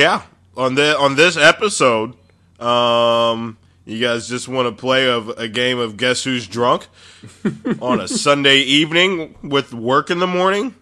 [0.00, 0.22] Yeah,
[0.56, 2.14] on the on this episode,
[2.58, 6.88] um, you guys just want to play a, a game of Guess Who's Drunk
[7.82, 10.74] on a Sunday evening with work in the morning.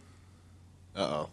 [0.95, 1.31] Uh oh.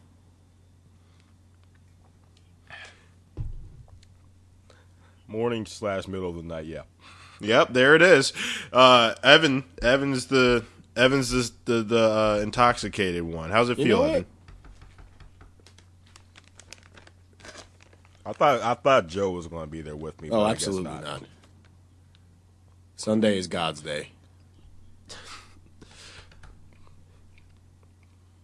[5.27, 6.65] Morning slash middle of the night.
[6.65, 6.81] Yeah.
[7.39, 8.33] Yep, there it is.
[8.73, 10.65] Uh, Evan, Evan's the
[10.95, 13.51] Evan's is the the uh, intoxicated one.
[13.51, 14.09] How's it You feel, know what?
[14.15, 14.25] Evan?
[18.25, 20.29] I thought I thought Joe was going to be there with me.
[20.29, 21.21] but Oh, I guess absolutely not.
[22.95, 24.09] Sunday is God's day.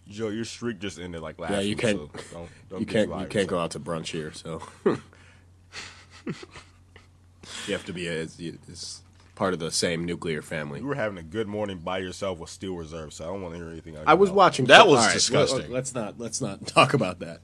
[0.09, 2.86] Joe, your streak just ended like last Yeah, you week, can't- so don't, don't You
[2.86, 3.09] can't.
[3.22, 4.95] You can't go out to brunch here, so you
[7.70, 9.02] have to be a, it's
[9.36, 10.81] part of the same nuclear family.
[10.81, 13.53] You were having a good morning by yourself with Steel Reserve, so I don't want
[13.55, 13.95] to hear anything.
[14.05, 14.66] I was watching.
[14.66, 15.59] That was all right, disgusting.
[15.61, 16.20] let- Let's not.
[16.20, 17.39] Let's not talk about that.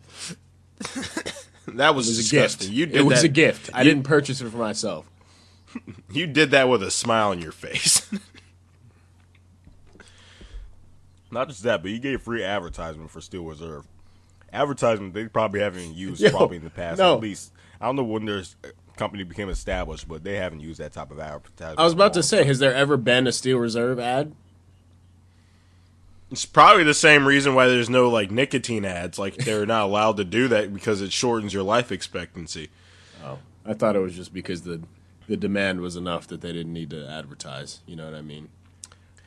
[1.76, 2.68] That was, It was a disgusting.
[2.68, 2.78] gift.
[2.78, 3.70] You did it was that, a gift.
[3.74, 5.10] I didn't purchase it for myself.
[6.12, 8.10] You did that with a smile on your face.
[11.32, 13.86] Not just that, but you gave free advertisement for Steel Reserve.
[14.54, 17.00] Advertisement they probably haven't used Yo, probably in the past.
[17.00, 17.16] no.
[17.16, 20.80] At least I don't know when their uh, company became established, but they haven't used
[20.80, 21.80] that type of advertisement.
[21.80, 24.34] I was about to say, has there ever been a Steel Reserve ad?
[26.32, 29.18] It's probably the same reason why there's no like nicotine ads.
[29.18, 32.70] Like they're not allowed to do that because it shortens your life expectancy.
[33.24, 34.82] Oh, I thought it was just because the
[35.28, 37.82] the demand was enough that they didn't need to advertise.
[37.86, 38.50] You know what I mean?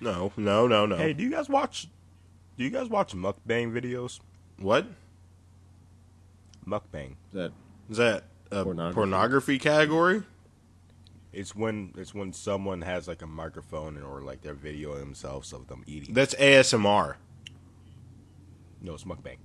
[0.01, 0.97] No, no, no, no.
[0.97, 1.89] Hey, do you guys watch?
[2.57, 4.21] Do you guys watch mukbang videos?
[4.59, 4.87] what
[6.67, 7.13] Mukbang.
[7.13, 7.53] Is that
[7.91, 8.25] is that?
[8.53, 8.95] A Pornography.
[8.95, 10.23] pornography category?
[11.33, 15.69] It's when it's when someone has like a microphone or like they're videoing themselves of
[15.69, 16.13] them eating.
[16.15, 17.17] That's ASMR.
[18.83, 19.37] no, it's mukbang.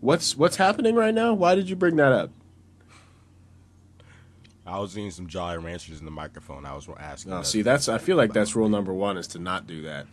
[0.00, 1.34] what's what's happening right now?
[1.34, 2.30] Why did you bring that up?
[4.64, 6.66] I was eating some Jolly Ranchers in the microphone.
[6.66, 7.32] I was asking.
[7.32, 10.06] Oh, see, that's I feel like that's rule number one is to not do that.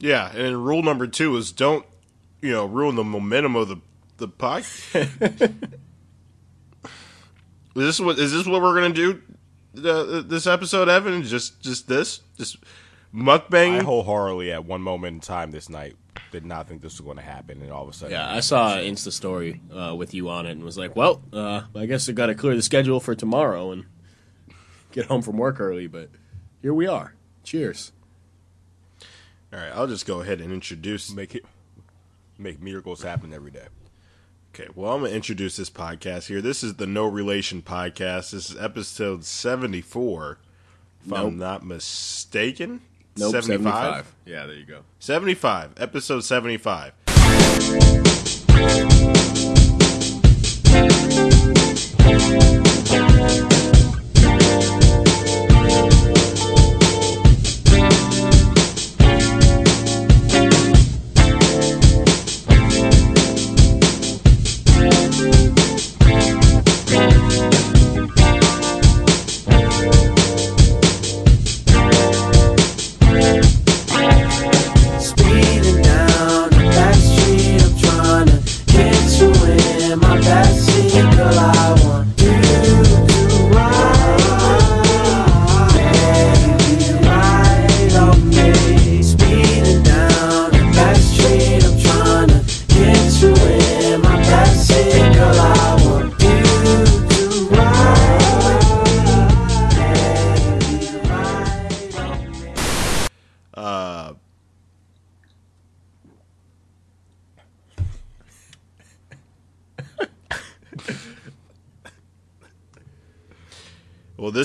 [0.00, 1.86] Yeah, and rule number two is don't,
[2.40, 3.76] you know, ruin the momentum of the
[4.16, 5.54] the podcast.
[7.74, 9.20] is this what is this what we're gonna do?
[9.76, 11.22] Uh, this episode, Evan?
[11.22, 12.20] Just just this?
[12.36, 12.58] Just
[13.14, 13.80] mukbang?
[13.80, 15.96] I wholeheartedly at one moment in time this night
[16.30, 18.40] did not think this was going to happen, and all of a sudden, Yeah, I
[18.40, 21.86] saw an Insta story uh, with you on it and was like, well, uh, I
[21.86, 23.84] guess I got to clear the schedule for tomorrow and
[24.92, 25.86] get home from work early.
[25.86, 26.10] But
[26.60, 27.14] here we are.
[27.44, 27.92] Cheers.
[29.52, 31.12] All right, I'll just go ahead and introduce.
[31.12, 31.44] make it
[32.38, 33.66] make miracles happen every day.
[34.54, 36.42] Okay, well, I'm gonna introduce this podcast here.
[36.42, 38.32] This is the No Relation podcast.
[38.32, 40.38] This is episode 74,
[41.00, 41.18] if Nope.
[41.18, 42.82] I'm not mistaken.
[43.16, 43.64] Nope, 75?
[43.64, 44.14] 75.
[44.26, 44.80] Yeah, there you go.
[44.98, 46.92] 75, episode 75.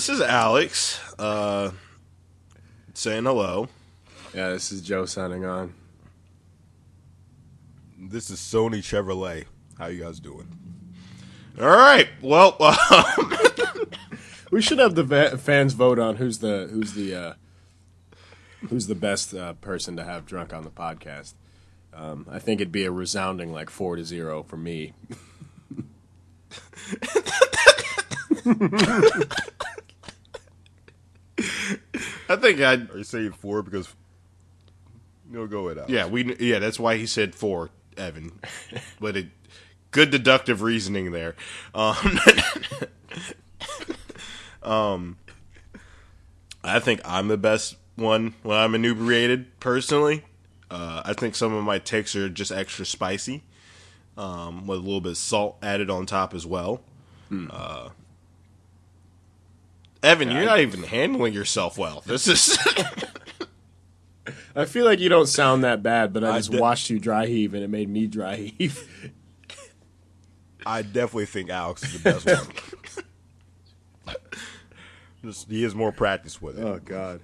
[0.08, 1.70] This is Alex uh,
[2.94, 3.68] saying hello.
[4.34, 5.74] Yeah, this is Joe signing on.
[8.00, 9.48] This is Sony Chevrolet.
[9.78, 10.48] How you guys doing?
[11.60, 12.08] All right.
[12.22, 13.34] Well, um,
[14.52, 17.34] We should have the va- fans vote on who's the who's the uh,
[18.70, 21.34] who's the best uh, person to have drunk on the podcast.
[21.94, 24.94] Um, I think it'd be a resounding like four to zero for me.
[32.30, 32.74] I think I.
[32.74, 33.94] Are you saying four because?
[35.30, 35.78] No, go ahead.
[35.80, 35.92] Alex.
[35.92, 36.36] Yeah, we.
[36.38, 38.40] Yeah, that's why he said four, Evan.
[39.00, 39.28] but it,
[39.92, 41.36] good deductive reasoning there.
[41.76, 42.20] Um,
[44.64, 45.18] um,
[46.64, 49.60] I think I'm the best one when I'm inebriated.
[49.60, 50.24] Personally,
[50.72, 53.44] uh, I think some of my takes are just extra spicy.
[54.18, 56.82] um, with a little bit of salt added on top as well.
[57.32, 57.90] Uh,
[60.08, 62.02] Evan, you're not even handling yourself well.
[62.06, 62.58] This is
[64.56, 66.98] I feel like you don't sound that bad, but I I just de- watched you
[66.98, 69.12] dry heave, and it made me dry heave.
[70.66, 74.16] I definitely think Alex is the best one.
[75.24, 76.64] Just, he has more practice with it.
[76.64, 77.22] oh God.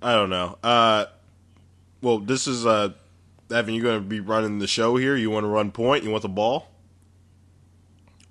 [0.00, 0.58] I don't know.
[0.62, 1.06] Uh,
[2.02, 2.90] well, this is uh,
[3.50, 3.74] Evan.
[3.74, 5.16] You're going to be running the show here?
[5.16, 6.04] You want to run point?
[6.04, 6.70] You want the ball?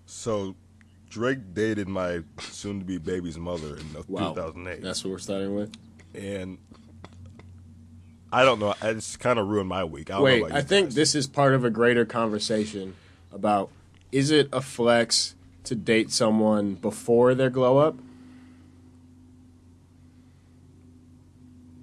[0.06, 0.56] So,
[1.10, 4.34] Drake dated my soon-to-be baby's mother in Wow.
[4.34, 5.72] 2008, That's what we're starting with.
[6.14, 6.58] and
[8.32, 8.74] I don't know.
[8.82, 10.12] It's kind of ruined my week.
[10.12, 10.96] I don't Wait, I think guys.
[10.96, 12.96] this is part of a greater conversation
[13.32, 13.70] about
[14.12, 17.96] is it a flex to date someone before their glow up?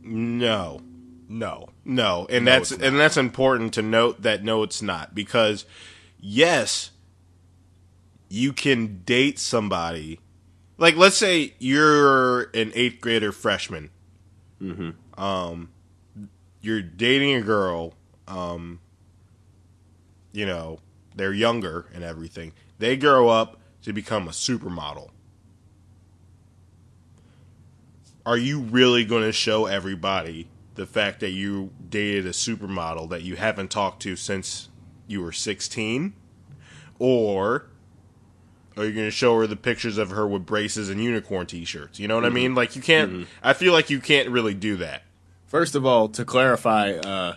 [0.02, 0.80] No.
[1.28, 1.68] no.
[1.86, 5.64] No, and No, that's and that's important to note that no, it's not because
[6.20, 6.90] yes,
[8.34, 10.18] you can date somebody.
[10.76, 13.90] Like, let's say you're an eighth grader freshman.
[14.60, 15.22] Mm-hmm.
[15.22, 15.70] Um,
[16.60, 17.94] you're dating a girl.
[18.26, 18.80] Um,
[20.32, 20.80] you know,
[21.14, 22.52] they're younger and everything.
[22.78, 25.10] They grow up to become a supermodel.
[28.26, 33.22] Are you really going to show everybody the fact that you dated a supermodel that
[33.22, 34.70] you haven't talked to since
[35.06, 36.14] you were 16?
[36.98, 37.66] Or
[38.76, 41.64] are you going to show her the pictures of her with braces and unicorn t
[41.64, 42.00] shirts?
[42.00, 42.54] You know what I mean?
[42.54, 45.02] Like, you can't, I feel like you can't really do that.
[45.46, 47.36] First of all, to clarify, uh,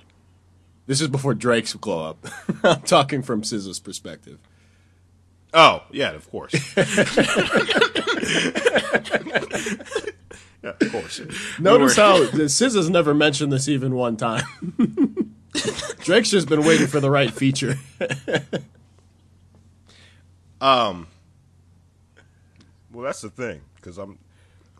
[0.87, 2.25] this is before Drake's glow up.
[2.63, 4.39] I'm talking from SZA's perspective.
[5.53, 6.53] Oh, yeah, of course.
[6.77, 6.83] yeah,
[10.63, 11.21] of course.
[11.59, 14.43] Notice how SZA's never mentioned this even one time.
[15.99, 17.77] Drake's just been waiting for the right feature.
[20.59, 21.07] Um,
[22.97, 24.17] Well, that's the thing because I'm.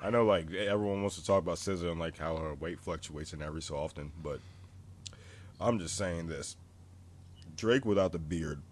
[0.01, 3.31] I know, like everyone wants to talk about SZA and like how her weight fluctuates
[3.31, 4.39] and every so often, but
[5.61, 6.55] I'm just saying this:
[7.55, 8.63] Drake without the beard.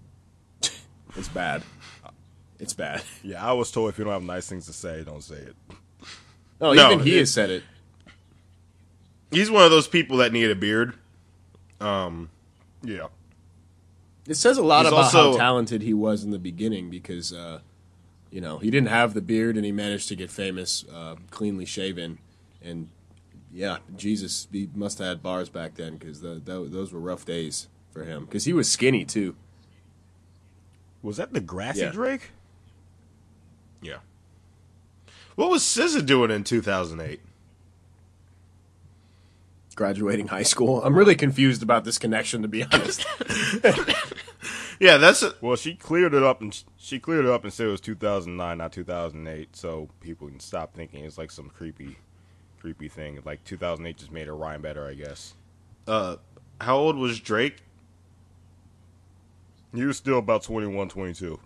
[1.16, 1.62] It's bad.
[2.60, 3.04] It's bad.
[3.22, 5.56] Yeah, I was told if you don't have nice things to say, don't say it.
[6.60, 7.62] No, No, even he it- has said it.
[9.30, 10.96] he's one of those people that need a beard.
[11.80, 12.32] Um,
[12.82, 13.10] Yeah,
[14.28, 17.32] It says a lot He's about also- how talented he was in the beginning because,
[17.32, 17.60] uh,
[18.36, 21.64] you know, he didn't have the beard and he managed to get famous uh, cleanly
[21.64, 22.18] shaven.
[22.62, 22.90] And
[23.50, 27.24] yeah, Jesus, he must have had bars back then because the, tho- those were rough
[27.24, 29.38] days for him because he was skinny too.
[31.02, 31.92] was that the grassy Yeah.
[31.92, 32.32] Drake?
[33.82, 34.00] yeah.
[35.36, 37.22] What was SZA doing in 2008?
[39.76, 40.84] Graduating high school.
[40.84, 43.06] I'm really confused about this connection, to be honest.
[44.80, 47.68] Yeah, that's a, Well, she cleared it up and she cleared it up and said
[47.68, 51.98] it was 2009, not 2008, so people can stop thinking it's like some creepy,
[52.60, 53.20] creepy thing.
[53.26, 55.34] Like 2008 just made her rhyme better, I guess.
[55.88, 56.18] uh,
[56.62, 57.58] how old was Drake?
[59.74, 61.40] He was still about 21, 22.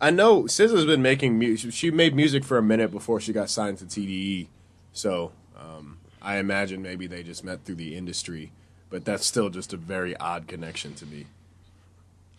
[0.00, 1.72] I know SZA's been making music.
[1.72, 4.46] She made music for a minute before she got signed to TDE.
[4.92, 8.52] So um, I imagine maybe they just met through the industry.
[8.90, 11.26] But that's still just a very odd connection to me.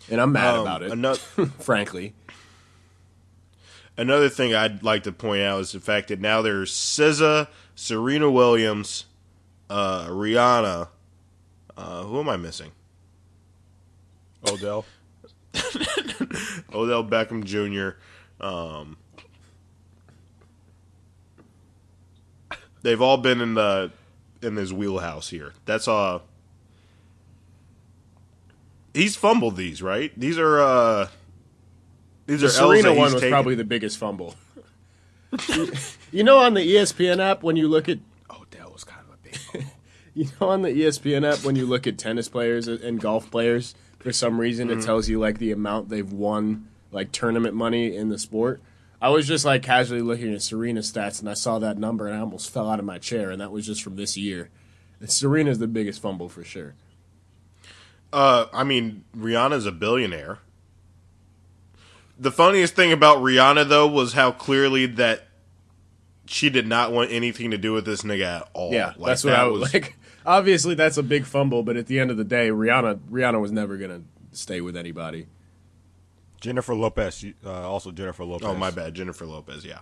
[0.10, 1.20] And I'm mad Um, about it, Another,
[1.60, 2.14] frankly.
[3.98, 8.30] another thing I'd like to point out is the fact that now there's SZA, Serena
[8.32, 9.06] Williams,
[9.70, 10.88] uh, Rihanna.
[11.78, 12.72] Uh, who am I missing?
[14.48, 14.86] Odell.
[16.74, 17.98] Odell Beckham Jr.
[18.44, 18.98] Um,
[22.82, 23.92] they've all been in the
[24.42, 25.54] in his wheelhouse here.
[25.66, 26.20] That's uh
[28.94, 30.12] He's fumbled these, right?
[30.20, 31.08] These are uh
[32.26, 33.30] these The are Serena that one was taken.
[33.30, 34.36] probably the biggest fumble.
[36.12, 39.58] you know, on the ESPN app, when you look at Odell was kind of a
[39.58, 39.66] big.
[40.16, 43.74] You know, on the ESPN app, when you look at tennis players and golf players,
[44.00, 48.10] for some reason it tells you like the amount they've won, like tournament money in
[48.10, 48.60] the sport.
[49.02, 52.18] I was just like casually looking at Serena's stats, and I saw that number, and
[52.18, 54.50] I almost fell out of my chair, and that was just from this year.
[55.06, 56.74] Serena's the biggest fumble for sure.
[58.12, 60.40] Uh, I mean, Rihanna's a billionaire.
[62.18, 65.28] The funniest thing about Rihanna though was how clearly that
[66.26, 68.74] she did not want anything to do with this nigga at all.
[68.74, 69.96] Yeah, Like, that's what that I was like.
[70.26, 73.52] Obviously, that's a big fumble, but at the end of the day, Rihanna Rihanna was
[73.52, 74.02] never gonna
[74.32, 75.28] stay with anybody.
[76.42, 77.26] Jennifer Lopez.
[77.46, 78.48] Uh, also Jennifer Lopez.
[78.48, 79.66] Oh my bad, Jennifer Lopez.
[79.66, 79.80] Yeah.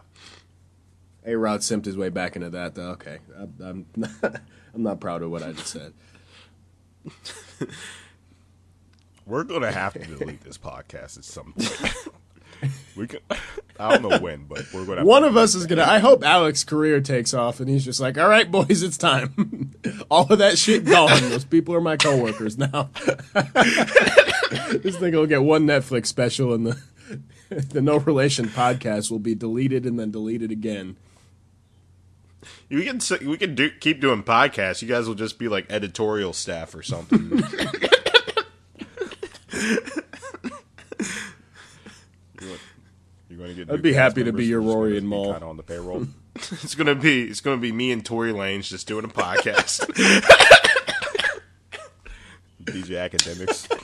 [1.25, 2.75] A Rod simped his way back into that.
[2.75, 2.91] Though.
[2.91, 4.12] Okay, I'm I'm not,
[4.74, 5.93] I'm not proud of what I just said.
[9.27, 12.07] We're gonna have to delete this podcast at some point.
[12.96, 13.19] we can.
[13.77, 15.00] I don't know when, but we're gonna.
[15.00, 15.84] Have One of us is gonna.
[15.84, 19.74] I hope Alex's career takes off, and he's just like, "All right, boys, it's time.
[20.10, 21.22] All of that shit gone.
[21.29, 22.89] Those people are my coworkers now."
[24.81, 26.81] this thing will get one Netflix special, and the
[27.50, 30.96] the No Relation podcast will be deleted and then deleted again.
[32.69, 34.81] We can we can do, keep doing podcasts.
[34.81, 37.43] You guys will just be like editorial staff or something.
[43.30, 43.72] You're gonna get.
[43.72, 45.34] I'd be happy to be your Rory and be Mal.
[45.34, 46.08] kinda on the payroll.
[46.36, 49.82] it's gonna be it's gonna be me and Tory Lanez just doing a podcast.
[52.64, 53.68] DJ Akademiks.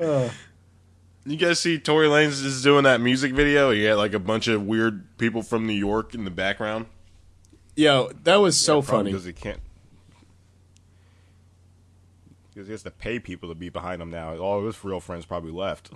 [0.00, 0.30] Uh.
[1.26, 3.70] you guys see Tory Lanez is doing that music video?
[3.70, 6.86] He had like a bunch of weird people from New York in the background.
[7.76, 9.10] Yo, that was so Probably funny.
[9.12, 9.60] because he can't.
[12.52, 14.36] Because he has to pay people to be behind him now.
[14.36, 15.90] All of his real friends probably left.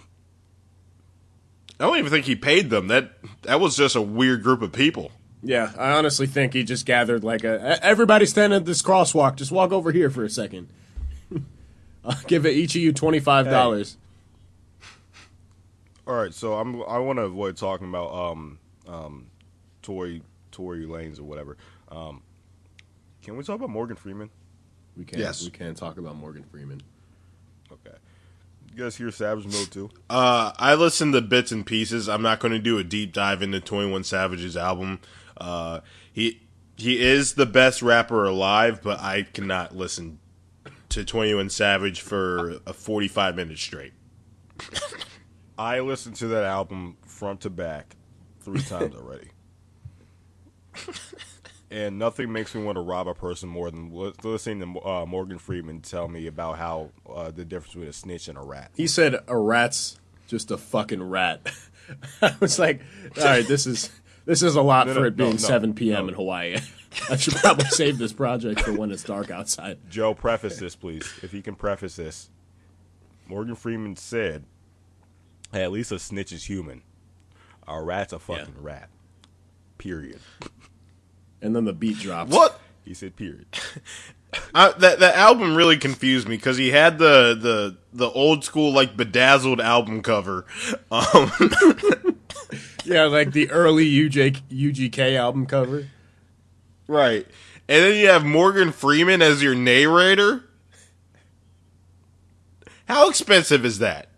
[1.81, 2.87] I don't even think he paid them.
[2.89, 5.11] That that was just a weird group of people.
[5.43, 9.35] Yeah, I honestly think he just gathered like a "E- everybody stand at this crosswalk.
[9.37, 10.69] Just walk over here for a second.
[12.05, 13.97] I'll give it each of you twenty five dollars.
[16.07, 16.83] All right, so I'm.
[16.85, 19.27] I want to avoid talking about um um,
[19.83, 21.57] Tory Tory Lanez or whatever.
[21.91, 22.23] Um,
[23.23, 24.31] can we talk about Morgan Freeman?
[24.97, 25.43] We can Yes.
[25.45, 26.83] we can talk about Morgan Freeman.
[27.71, 27.97] Okay.
[28.73, 29.89] You guys hear Savage Mode II?
[30.11, 32.09] Uh, I listened to bits and pieces.
[32.09, 35.01] I'm not going to do a deep dive into Twenty One Savage's album.
[35.37, 35.81] Uh,
[36.13, 36.43] he
[36.77, 40.19] he is the best rapper alive, but I cannot listen
[40.91, 43.93] to Twenty One Savage for a 45 minutes straight.
[45.59, 47.95] I listened to that album front to back
[48.41, 49.29] three times already.
[51.75, 53.91] and nothing makes me want to rob a person more than
[54.23, 58.29] listening to uh, Morgan Freeman tell me about how uh, the difference between a snitch
[58.29, 58.71] and a rat.
[58.77, 61.53] He said a rat's just a fucking rat.
[62.23, 62.81] I was like,
[63.19, 63.91] all right, this is
[64.25, 66.05] this is a lot No, for no, it being no, no, seven p.m.
[66.05, 66.09] no.
[66.11, 66.59] in Hawaii.
[67.11, 69.79] I should probably save this project for when it's dark outside.
[69.91, 71.13] Joe, preface this, please.
[71.23, 72.31] If you can preface this.
[73.27, 74.45] Morgan Freeman said,
[75.51, 76.83] hey, at least a snitch is human.
[77.67, 78.91] A rat's a fucking rat.
[79.79, 80.21] Period.
[81.45, 82.33] And then the beat drops.
[82.33, 82.59] What?
[82.85, 83.47] He said, period.
[84.55, 88.73] I, that that album really confused me because he had the the the old school
[88.73, 90.45] like bedazzled album cover.
[90.91, 91.31] Um,
[92.85, 95.89] Yeah, like the early UJ, UGK album cover.
[96.87, 97.27] Right.
[97.67, 100.45] And then you have Morgan Freeman as your narrator.
[102.87, 104.09] How expensive is that?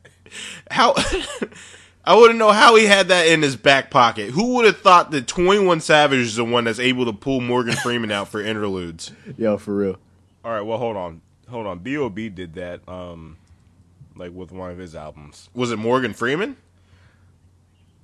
[0.71, 0.95] How
[2.07, 4.31] I wouldn't know how he had that in his back pocket.
[4.31, 7.75] Who would have thought that 21 Savage is the one that's able to pull Morgan
[7.75, 9.11] Freeman out for interludes?
[9.37, 9.97] Yo, for real.
[10.45, 11.21] All right, well, hold on.
[11.51, 11.81] Hold on.
[11.81, 12.29] B.O.B.
[12.29, 13.37] did that, um,
[14.15, 15.49] like, with one of his albums.
[15.53, 16.57] Was it Morgan Freeman?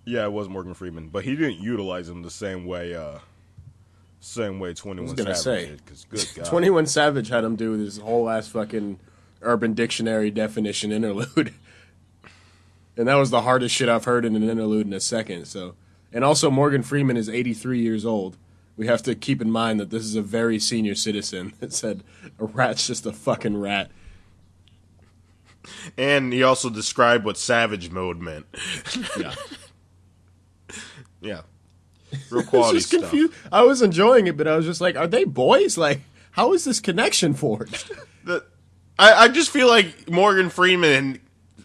[0.05, 3.19] Yeah, it was Morgan Freeman, but he didn't utilize him the same way, uh,
[4.19, 5.67] same way 21 gonna Savage say.
[5.71, 6.47] did, because good God.
[6.47, 8.99] 21 Savage had him do this whole ass fucking
[9.43, 11.55] Urban Dictionary definition interlude.
[12.97, 15.47] And that was the hardest shit I've heard in an interlude in a second.
[15.47, 15.75] So,
[16.13, 18.37] and also Morgan Freeman is 83 years old.
[18.77, 22.05] We have to keep in mind that this is a very senior citizen that said
[22.39, 23.91] a rat's just a fucking rat.
[25.97, 28.47] And he also described what Savage mode meant.
[29.19, 29.35] Yeah.
[31.23, 31.43] Yeah.
[32.31, 33.03] Real quality just stuff.
[33.03, 33.33] confused.
[33.51, 35.79] I was enjoying it, but I was just like, are they boys?
[35.79, 36.01] Like,
[36.33, 37.93] how is this connection forged?
[38.25, 38.45] the,
[38.99, 41.21] I, I just feel like Morgan Freeman,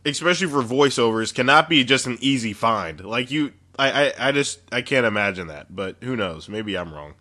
[0.05, 3.03] especially for voiceovers, cannot be just an easy find.
[3.03, 5.75] Like you, I, I, I just I can't imagine that.
[5.75, 6.49] But who knows?
[6.49, 7.15] Maybe I'm wrong.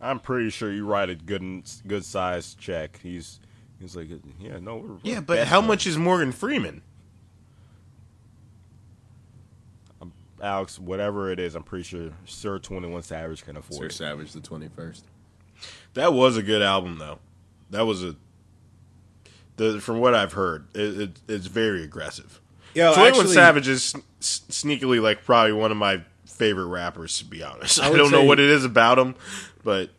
[0.00, 1.42] I'm pretty sure you write a good,
[1.86, 3.00] good sized check.
[3.02, 3.40] He's,
[3.80, 6.82] he's like, yeah, no, we're, we're Yeah, but how much is Morgan Freeman?
[10.02, 10.12] Um,
[10.42, 13.92] Alex, whatever it is, I'm pretty sure Sir 21 Savage can afford Sir it.
[13.92, 15.02] Savage, the 21st.
[15.94, 17.18] That was a good album, though.
[17.70, 18.16] That was a.
[19.56, 22.40] The, from what I've heard, it, it, it's very aggressive.
[22.74, 27.18] Yo, Twenty One Savage is s- sneakily like probably one of my favorite rappers.
[27.18, 29.14] To be honest, I, would don't know what it is about him,
[29.64, 29.90] but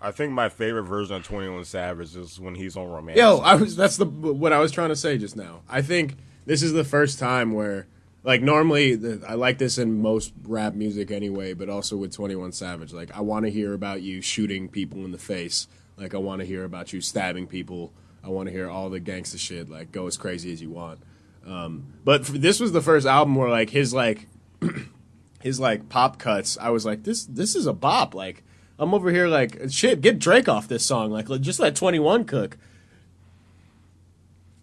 [0.00, 3.20] I think my favorite version of 21 Savage is when he's on Romantic.
[3.20, 5.62] Yo, I was that's the what I was trying to say just now.
[5.68, 6.16] I think
[6.46, 7.86] this is the first time where
[8.22, 12.52] like normally the, I like this in most rap music anyway, but also with 21
[12.52, 15.66] Savage like I want to hear about you shooting people in the face.
[15.96, 17.92] Like I want to hear about you stabbing people.
[18.28, 21.00] I want to hear all the gangster shit like go as crazy as you want.
[21.46, 24.28] Um, but for, this was the first album where like his like
[25.42, 28.14] his like pop cuts, I was like, this this is a bop.
[28.14, 28.44] Like
[28.78, 30.02] I'm over here like shit.
[30.02, 31.10] Get Drake off this song.
[31.10, 32.58] Like let- just let Twenty One cook.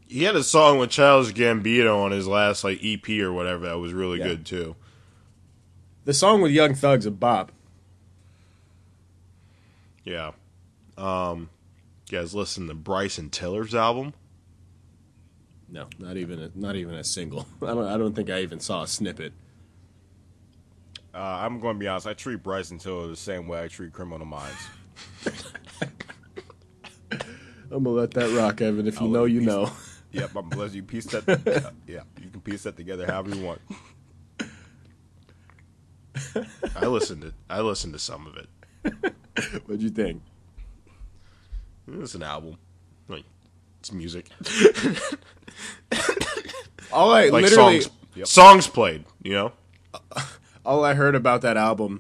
[0.07, 3.79] He had a song with Childish Gambino on his last like EP or whatever that
[3.79, 4.25] was really Yeah.
[4.27, 4.75] good too.
[6.05, 7.51] The song with Young Thug's a bop.
[10.03, 10.33] Yeah.
[10.99, 11.49] Um,
[12.09, 14.13] you guys listen to Bryson Tiller's album?
[15.67, 17.47] No, not even a, not even a single.
[17.61, 19.33] I don't I don't think I even saw a snippet.
[21.13, 22.07] Uh, I'm going to be honest.
[22.07, 24.67] I treat Bryson Tiller the same way I treat Criminal Minds.
[27.71, 28.87] I'm gonna let that rock, Evan.
[28.87, 29.71] If you I'll know, you know.
[30.11, 30.75] Yep, I'm blessed.
[30.75, 31.27] You piece that.
[31.29, 33.61] uh, yeah, you can piece that together however you want.
[36.75, 39.13] I listened to I listened to some of it.
[39.65, 40.21] What'd you think?
[41.87, 42.57] It's an album.
[43.07, 43.23] Like
[43.79, 44.29] it's music.
[46.91, 48.27] All I Like literally songs Yep.
[48.27, 49.51] songs played, you know?
[50.65, 51.99] all I heard about that album,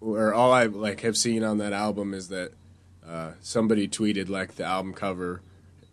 [0.00, 2.52] or all I like have seen on that album is that
[3.08, 5.42] uh, somebody tweeted like the album cover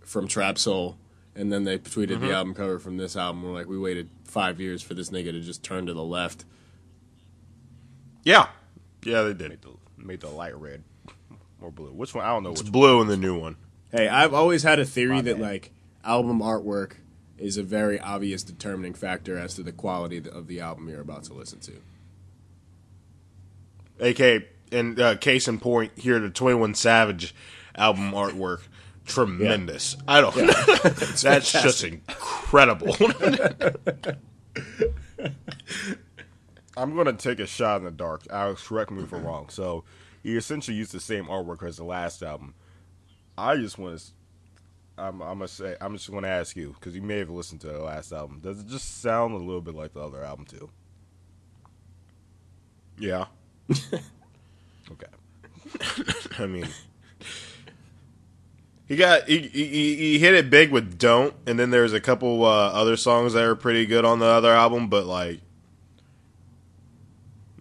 [0.04, 0.98] from Trap Soul,
[1.36, 2.28] and then they tweeted Mm-hmm.
[2.28, 3.44] the album cover from this album.
[3.44, 6.44] We're like, we waited five years for this nigga to just turn to the left.
[8.24, 8.48] Yeah.
[9.04, 9.50] Yeah, they did.
[9.50, 10.84] Made the, made the light red
[11.62, 11.92] or blue.
[11.92, 12.26] Which one?
[12.26, 12.72] I don't know It's which.
[12.72, 13.56] blue in the new one.
[13.92, 15.42] Hey, I've always had a theory My that bad.
[15.42, 15.72] like
[16.04, 16.94] album artwork
[17.38, 21.24] is a very obvious determining factor as to the quality of the album you're about
[21.26, 21.74] to listen to.
[24.00, 27.36] AK and uh, case in point here the 21 Savage
[27.76, 28.62] album artwork
[29.06, 29.98] tremendous.
[30.08, 30.36] I don't
[31.22, 32.96] That's just incredible.
[36.78, 38.24] I'm going to take a shot in the dark.
[38.30, 39.50] Alex, correct me if I'm wrong.
[39.50, 39.84] So,
[40.24, 42.54] he essentially used the same artwork as the last album.
[43.38, 44.06] I just want to.
[44.98, 45.76] I'm, I'm gonna say.
[45.82, 48.40] I'm just to ask you because you may have listened to the last album.
[48.42, 50.70] Does it just sound a little bit like the other album too?
[52.98, 53.26] yeah.
[54.92, 55.08] Okay.
[56.40, 56.68] I mean,
[58.88, 62.44] he got he, he he hit it big with "Don't," and then there's a couple
[62.44, 65.40] uh, other songs that are pretty good on the other album, but like,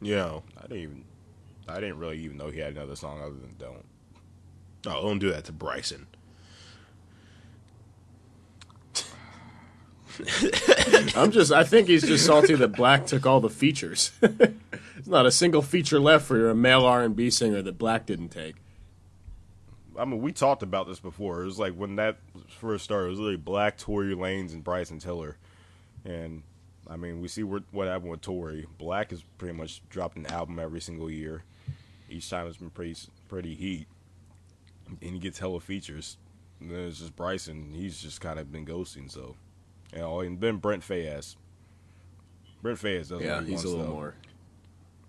[0.00, 1.04] you know, I didn't even.
[1.70, 3.84] I didn't really even know he had another song other than "Don't."
[4.86, 6.06] oh, don't do that to Bryson.
[11.16, 14.10] I'm just I think he's just salty that 6lack took all the features.
[14.20, 18.56] There's not a single feature left for a male R&B singer that 6lack didn't take.
[19.98, 21.42] I mean, we talked about this before.
[21.42, 24.98] It was like when that first started, it was literally 6lack, Tory Lanez, and Bryson
[24.98, 25.36] Tiller.
[26.04, 26.42] And
[26.88, 28.66] I mean, we see what, what happened with Tory.
[28.78, 31.44] 6lack has pretty much dropped an album every single year.
[32.10, 32.96] Each time it's been pretty
[33.28, 33.86] pretty heat,
[34.86, 36.16] and he gets hella features.
[36.60, 37.72] And then it's just Bryson.
[37.74, 39.10] He's just kind of been ghosting.
[39.10, 39.36] So,
[39.94, 41.36] you know, and then Brent Faiyaz.
[42.62, 43.22] Brent Faiyaz doesn't.
[43.22, 43.92] Yeah, he's a little though.
[43.92, 44.14] more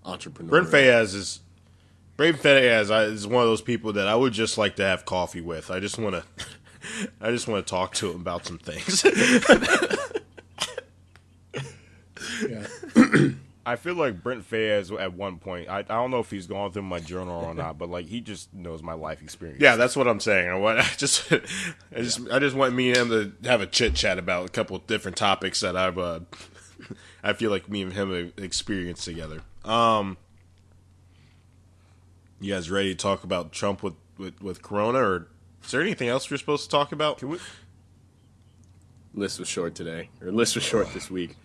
[0.05, 0.49] entrepreneurial.
[0.49, 1.39] Brent Faiyaz is
[2.15, 5.05] Brent Faiyaz I- is one of those people that I would just like to have
[5.05, 5.69] coffee with.
[5.71, 6.23] I just want to,
[7.21, 9.03] I just want to talk to him about some things.
[12.47, 12.65] Yeah.
[13.65, 15.69] I feel like Brent Faiyaz at one point.
[15.69, 18.19] I, I don't know if he's gone through my journal or not, but like he
[18.19, 19.61] just knows my life experience.
[19.61, 20.49] yeah, that's what I'm saying.
[20.49, 21.39] I want, I just, I
[21.97, 23.09] just, I just want me and him
[23.41, 26.21] to have a chit chat about a couple of different topics that I've, uh,
[27.23, 29.41] I feel like me and him have experienced together.
[29.63, 30.17] Um,
[32.39, 35.27] you guys ready to talk about Trump with with, with Corona, or
[35.63, 37.17] is there anything else we're supposed to talk about?
[37.19, 37.39] Can we?
[39.13, 41.35] List was short today, or list was short this week.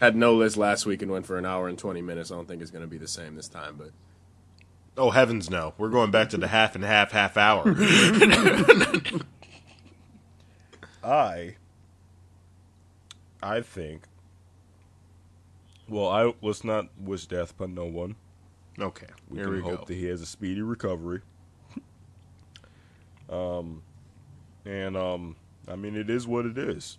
[0.00, 2.30] Had no list last week and went for an hour and 20 minutes.
[2.30, 3.90] I don't think it's going to be the same this time, but
[4.96, 5.74] Oh heavens, no!
[5.78, 7.62] We're going back to the half and half half hour.
[11.04, 11.56] I.
[13.42, 14.02] I think.
[15.88, 18.16] Well, I let's not wish death upon no one.
[18.78, 19.84] okay, We here can we hope go.
[19.86, 21.20] that he has a speedy recovery.
[23.30, 23.82] um,
[24.66, 25.36] and um,
[25.68, 26.98] I mean, it is what it is.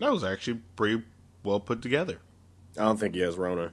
[0.00, 1.02] That was actually pretty
[1.44, 2.18] well put together.
[2.76, 3.72] I don't think he has Rona.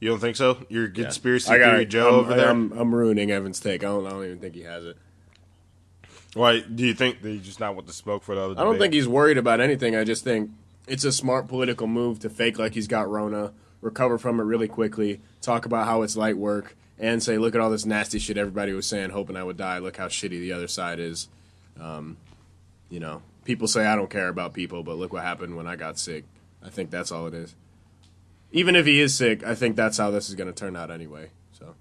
[0.00, 0.64] You don't think so?
[0.68, 1.04] Your Yeah.
[1.04, 1.86] conspiracy got theory.
[1.86, 2.48] Joe I'm, over there.
[2.50, 3.82] I'm, I'm ruining Evan's take.
[3.82, 4.96] I don't, I don't even think he has it.
[6.34, 7.22] Why do you think?
[7.22, 8.52] They just not want the smoke for the other.
[8.52, 8.80] I don't debate.
[8.82, 9.96] think he's worried about anything.
[9.96, 10.50] I just think
[10.86, 14.68] it's a smart political move to fake like he's got Rona, recover from it really
[14.68, 18.36] quickly, talk about how it's light work, and say, look at all this nasty shit
[18.36, 19.78] everybody was saying, hoping I would die.
[19.78, 21.28] Look how shitty the other side is.
[21.80, 22.18] Um,
[22.90, 25.74] you know, people say I don't care about people, but look what happened when I
[25.74, 26.24] got sick.
[26.62, 27.54] I think that's all it is.
[28.52, 30.90] Even if he is sick, I think that's how this is going to turn out
[30.90, 31.30] anyway.
[31.52, 31.74] So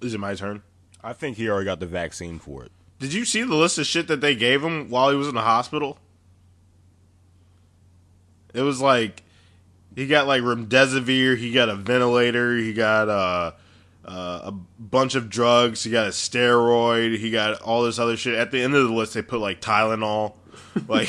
[0.00, 0.62] Is it my turn?
[1.04, 2.72] I think he already got the vaccine for it.
[2.98, 5.36] Did you see the list of shit that they gave him while he was in
[5.36, 5.98] the hospital?
[8.52, 9.22] It was like
[9.94, 13.52] he got like remdesivir, he got a ventilator, he got uh,
[14.04, 18.34] uh, a bunch of drugs, he got a steroid, he got all this other shit.
[18.34, 20.34] At the end of the list, they put like Tylenol,
[20.88, 21.08] like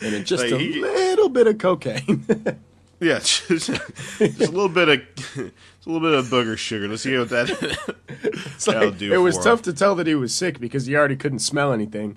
[0.00, 2.26] And just Like, a he- little bit of cocaine.
[3.00, 3.68] yeah, just, just
[4.20, 6.86] a little bit of just a little bit of booger sugar.
[6.88, 7.50] Let's see what that.
[8.08, 10.94] It's That'll like, do it was tough to tell that he was sick because he
[10.96, 12.16] already couldn't smell anything.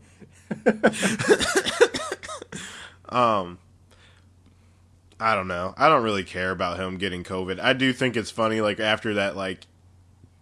[5.20, 5.74] I don't know.
[5.78, 7.60] I don't really care about him getting COVID.
[7.60, 9.66] I do think it's funny, like after that like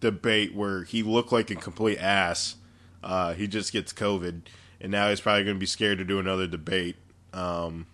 [0.01, 2.55] debate where he looked like a complete ass,
[3.03, 4.41] uh, he just gets COVID,
[4.81, 6.97] and now he's probably going to be scared to do another debate.
[7.31, 7.87] Um,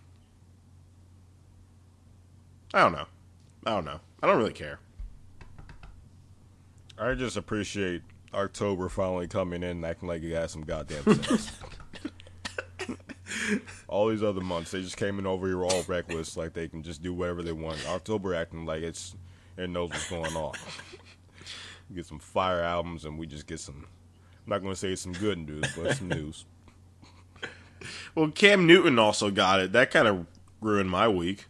[2.74, 3.06] I don't know.
[3.66, 4.00] I don't know.
[4.24, 4.80] I don't really care.
[6.98, 11.52] I just appreciate October finally coming in and acting like he has some goddamn sense.
[13.88, 16.84] all these other months, they just came in over here all reckless, like they can
[16.84, 17.78] just do whatever they want.
[17.88, 19.16] October acting like it's
[19.58, 20.54] it knows what's going on.
[21.94, 23.86] get some fire albums, and we just get some.
[24.46, 26.46] I'm not going to say some good news, but some news.
[28.14, 29.72] Well, Cam Newton also got it.
[29.72, 30.26] That kind of
[30.62, 31.46] ruined my week.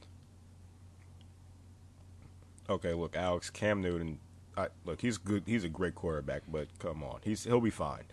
[2.69, 4.19] Okay, look, Alex Cam Newton.
[4.55, 5.43] I, look, he's good.
[5.45, 8.03] He's a great quarterback, but come on, he's he'll be fine.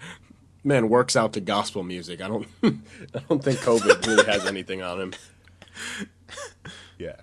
[0.64, 2.20] Man works out to gospel music.
[2.20, 5.14] I don't I don't think COVID really has anything on him.
[6.98, 7.14] Yeah.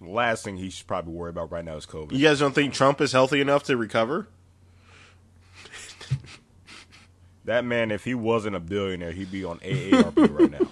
[0.00, 2.10] The last thing he should probably worry about right now is COVID.
[2.10, 4.26] You guys don't think Trump is healthy enough to recover?
[7.44, 10.68] That man, if he wasn't a billionaire, he'd be on AARP right now.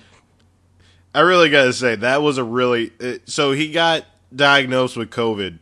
[1.12, 5.10] I really got to say that was a really it, so he got diagnosed with
[5.10, 5.58] COVID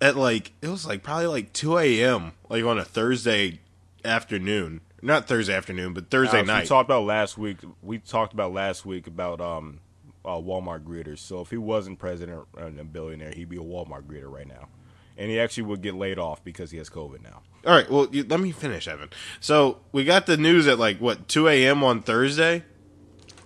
[0.00, 2.32] at like it was like probably like two a.m.
[2.48, 3.58] like on a Thursday
[4.04, 6.62] afternoon, not Thursday afternoon, but Thursday Alex, night.
[6.62, 7.58] We talked about last week.
[7.82, 9.80] We talked about last week about um,
[10.24, 11.18] uh, Walmart greeters.
[11.18, 14.68] So if he wasn't president and a billionaire, he'd be a Walmart greeter right now,
[15.16, 17.42] and he actually would get laid off because he has COVID now.
[17.66, 19.10] All right, well you, let me finish, Evan.
[19.40, 21.82] So we got the news at like what two a.m.
[21.82, 22.64] on Thursday.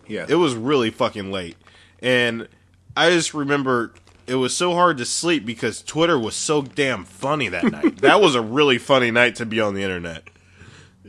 [0.07, 0.27] Yeah.
[0.29, 1.57] It was really fucking late.
[2.01, 2.49] And
[2.97, 3.95] I just remember
[4.27, 7.99] it was so hard to sleep because Twitter was so damn funny that night.
[8.03, 10.29] that was a really funny night to be on the internet.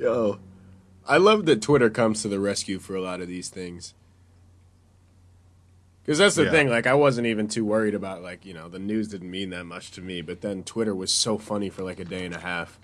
[0.04, 0.38] Yo.
[1.08, 3.94] I love that Twitter comes to the rescue for a lot of these things.
[6.04, 6.52] Because that's the Yeah.
[6.52, 9.50] thing, like, I wasn't even too worried about, like, you know, the news didn't mean
[9.52, 12.36] that much to me, but then Twitter was so funny for like a day and
[12.36, 12.78] a half.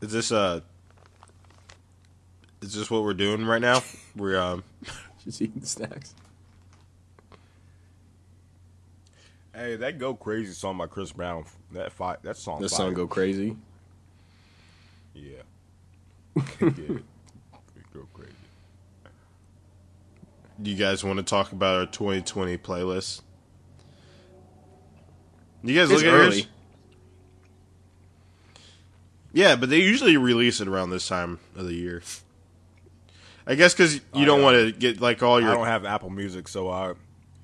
[0.00, 0.62] Is this uh
[2.60, 3.82] Is this what we're doing right now?
[4.16, 4.64] We're um
[5.24, 6.16] Just eating snacks.
[9.54, 11.44] Hey, that "Go Crazy" song by Chris Brown.
[11.70, 12.60] That fi- that song.
[12.60, 13.56] The song Go Crazy.
[15.14, 15.42] Yeah.
[16.60, 17.04] Get it.
[17.94, 18.32] Go crazy.
[20.60, 23.20] do you guys want to talk about our 2020 playlist?
[25.62, 26.36] You guys It's look at early.
[26.38, 26.46] yours?
[29.34, 32.02] Yeah, but they usually release it around this time of the year.
[33.46, 35.50] I guess because you don't want to get like all your.
[35.50, 36.94] I don't have Apple Music, so I,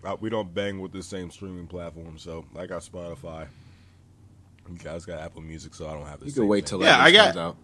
[0.04, 2.18] I we don't bang with the same streaming platform.
[2.18, 3.48] So I got Spotify.
[4.70, 6.28] You guys got Apple Music, so I don't have this.
[6.28, 6.80] You can wait thing.
[6.80, 7.56] till Yeah, I got- comes out.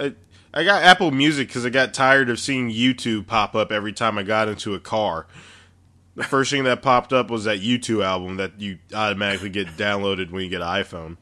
[0.00, 0.14] I,
[0.54, 4.16] I got Apple Music because I got tired of seeing YouTube pop up every time
[4.18, 5.26] I got into a car.
[6.14, 10.30] The first thing that popped up was that YouTube album that you automatically get downloaded
[10.30, 11.16] when you get an iPhone.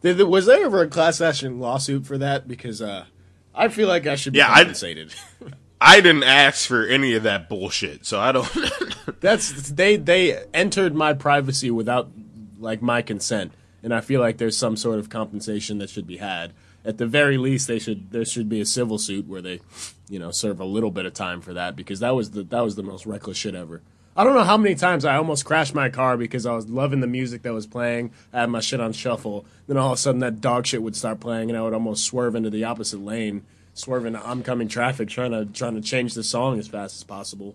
[0.00, 2.46] Did, there- was there ever a class action lawsuit for that?
[2.48, 3.06] Because uh,
[3.54, 5.14] I feel like I should be Yeah, I- compensated.
[5.80, 8.48] I didn't ask for any of that bullshit, so I don't.
[9.20, 12.10] That's they they entered my privacy without
[12.58, 16.18] like my consent, and I feel like there's some sort of compensation that should be
[16.18, 16.52] had.
[16.84, 19.60] At the very least, they should there should be a civil suit where they,
[20.08, 22.64] you know, serve a little bit of time for that because that was the that
[22.64, 23.82] was the most reckless shit ever.
[24.16, 27.00] I don't know how many times I almost crashed my car because I was loving
[27.00, 28.10] the music that was playing.
[28.32, 29.44] I had my shit on shuffle.
[29.68, 32.04] Then all of a sudden that dog shit would start playing, and I would almost
[32.04, 36.24] swerve into the opposite lane, swerve into oncoming traffic, trying to trying to change the
[36.24, 37.54] song as fast as possible.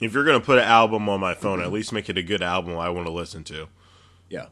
[0.00, 2.42] if you're gonna put an album on my phone, at least make it a good
[2.42, 3.68] album I want to listen to.
[4.28, 4.46] Yeah.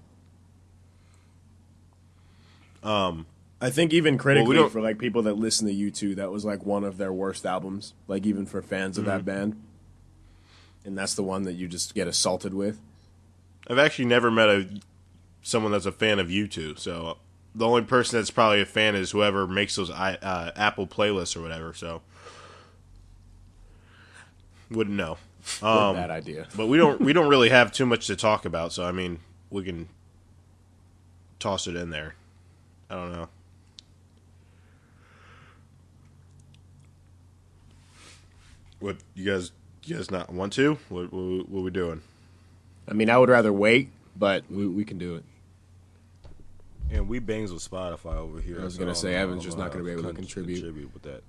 [2.82, 3.26] Um,
[3.60, 6.64] I think even critically don't- for like people that listen to U2, that was like
[6.64, 7.92] one of their worst albums.
[8.08, 9.60] Like even for fans of that band,
[10.84, 12.80] and that's the one that you just get assaulted with.
[13.68, 14.80] I've actually never met a
[15.42, 17.18] someone that's a fan of U2, so
[17.54, 21.36] the only person that's probably a fan is whoever makes those i- uh, Apple playlists
[21.36, 21.74] or whatever.
[21.74, 22.00] So
[24.70, 25.18] wouldn't know.
[25.62, 26.46] Um, bad idea.
[26.54, 29.18] but we don't we don't really have too much to talk about, so I mean
[29.48, 29.88] we can
[31.38, 32.14] toss it in there.
[32.90, 33.29] I don't know.
[38.81, 39.53] What you guys?
[39.85, 40.79] You guys not want to?
[40.88, 42.00] What what, what we doing?
[42.88, 45.24] I mean, I would rather wait, but we, we can do it.
[46.90, 48.61] And we bangs with Spotify over here.
[48.61, 50.92] I was so gonna say, Evan's just not gonna be able to con- contribute.
[50.92, 51.22] with that.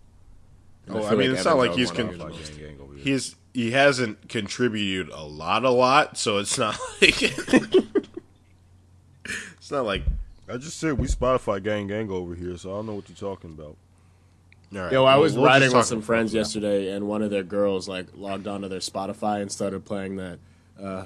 [0.87, 2.57] And Oh, feel I mean, it's not like he's con- do the Spotify most.
[2.57, 2.97] gang, gang.
[2.97, 6.17] He's he hasn't contributed a lot, a lot.
[6.17, 7.83] So it's not like it's
[9.69, 10.03] not like
[10.51, 13.15] I just said we Spotify gang gang over here, so I don't know what you're
[13.15, 13.77] talking about.
[14.75, 14.91] all right.
[14.91, 16.39] Yo, I we'll- was we'll riding with some friends that.
[16.39, 20.39] yesterday, and one of their girls like logged onto their Spotify and started playing that.
[20.81, 21.05] Uh,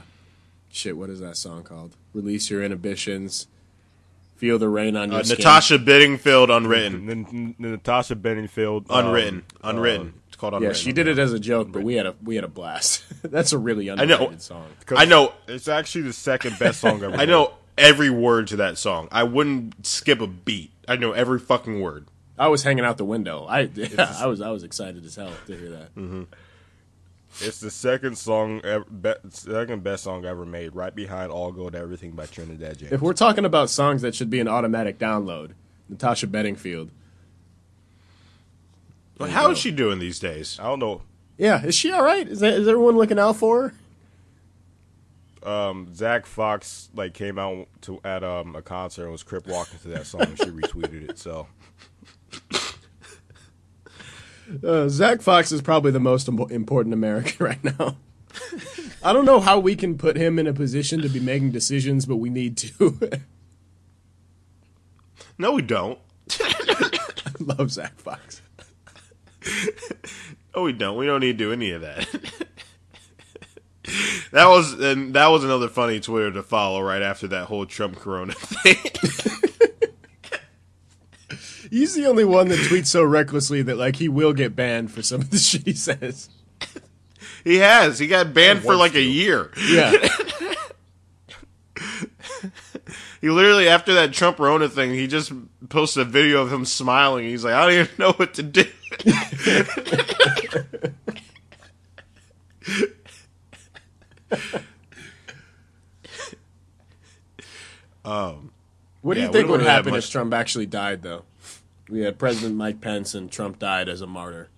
[0.72, 1.96] shit, what is that song called?
[2.14, 3.48] Release your inhibitions,
[4.38, 5.38] feel the rain on your Uh, skin.
[5.40, 10.14] Natasha Bedingfield, unwritten, N- N- N- Natasha Bedingfield, um, unwritten, unwritten.
[10.28, 12.44] it's called Yeah, she did it as a joke, but we had a we had
[12.46, 13.04] a blast.
[13.24, 13.94] That's a really know.
[14.02, 14.68] underrated song.
[14.86, 15.34] 'cause I know.
[15.48, 17.16] It's actually the second best song ever.
[17.18, 19.08] I know every word to that song.
[19.12, 20.72] I wouldn't skip a beat.
[20.88, 22.08] I know every fucking word.
[22.38, 23.46] I was hanging out the window.
[23.48, 25.96] I I was I was excited as hell to hear that.
[25.96, 26.28] Mm.
[27.42, 31.76] It's the second song, ever, be, second best song ever made, right behind "All Gold
[31.76, 32.92] Everything" by Trinidad James.
[32.94, 35.52] If we're talking about songs that should be an automatic download,
[35.90, 36.92] Natasha Bedingfield.
[39.18, 40.60] But how is she doing these days?
[40.60, 41.02] I don't know.
[41.38, 42.28] Yeah, is she all right?
[42.28, 43.74] Is, that, is everyone looking out for her?
[45.46, 49.78] Um, Zach Fox like came out to at um, a concert and was crip walking
[49.80, 50.22] to that song.
[50.24, 51.20] and She retweeted it.
[51.20, 51.48] So
[54.64, 57.98] Uh, Zach Fox is probably the most impo- important American right now.
[59.04, 62.06] I don't know how we can put him in a position to be making decisions,
[62.06, 63.00] but we need to.
[65.38, 66.00] No, we don't.
[66.40, 68.42] I love Zach Fox.
[70.56, 70.96] No, we don't.
[70.98, 72.08] We don't need to do any of that.
[74.36, 77.96] That was and that was another funny Twitter to follow right after that whole Trump
[77.96, 78.76] Corona thing.
[81.70, 85.02] He's the only one that tweets so recklessly that like he will get banned for
[85.02, 86.30] some of the shit he says.
[87.46, 87.98] he has.
[87.98, 89.52] He got banned for wants like a year.
[89.70, 89.94] Yeah.
[93.22, 95.32] He literally after that Trump Rona thing, he just
[95.70, 97.26] posted a video of him smiling.
[97.26, 98.66] He's like, I don't even know what to do.
[108.04, 108.52] Um,
[109.02, 111.26] What do Yeah, you think would really happen much- if Trump actually died, though?
[111.90, 114.50] We had President Mike Pence and Trump died as a martyr.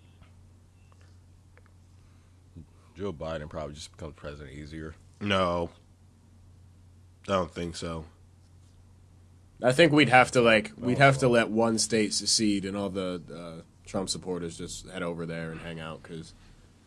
[2.95, 4.95] Joe Biden probably just becomes president easier.
[5.19, 5.69] no,
[7.27, 8.05] I don't think so.
[9.61, 12.89] I think we'd have to like we'd have to let one state secede and all
[12.89, 16.33] the uh, Trump supporters just head over there and hang out because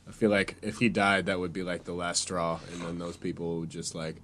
[0.08, 2.98] I feel like if he died, that would be like the last straw, and then
[2.98, 4.16] those people would just like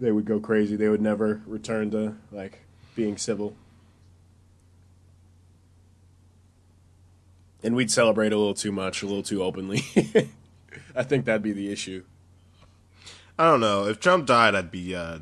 [0.00, 0.76] they would go crazy.
[0.76, 2.60] They would never return to like
[2.94, 3.54] being civil,
[7.62, 9.84] and we'd celebrate a little too much, a little too openly.
[10.94, 12.04] I think that'd be the issue.
[13.38, 13.86] I don't know.
[13.86, 14.94] If Trump died, I'd be.
[14.94, 15.18] Uh,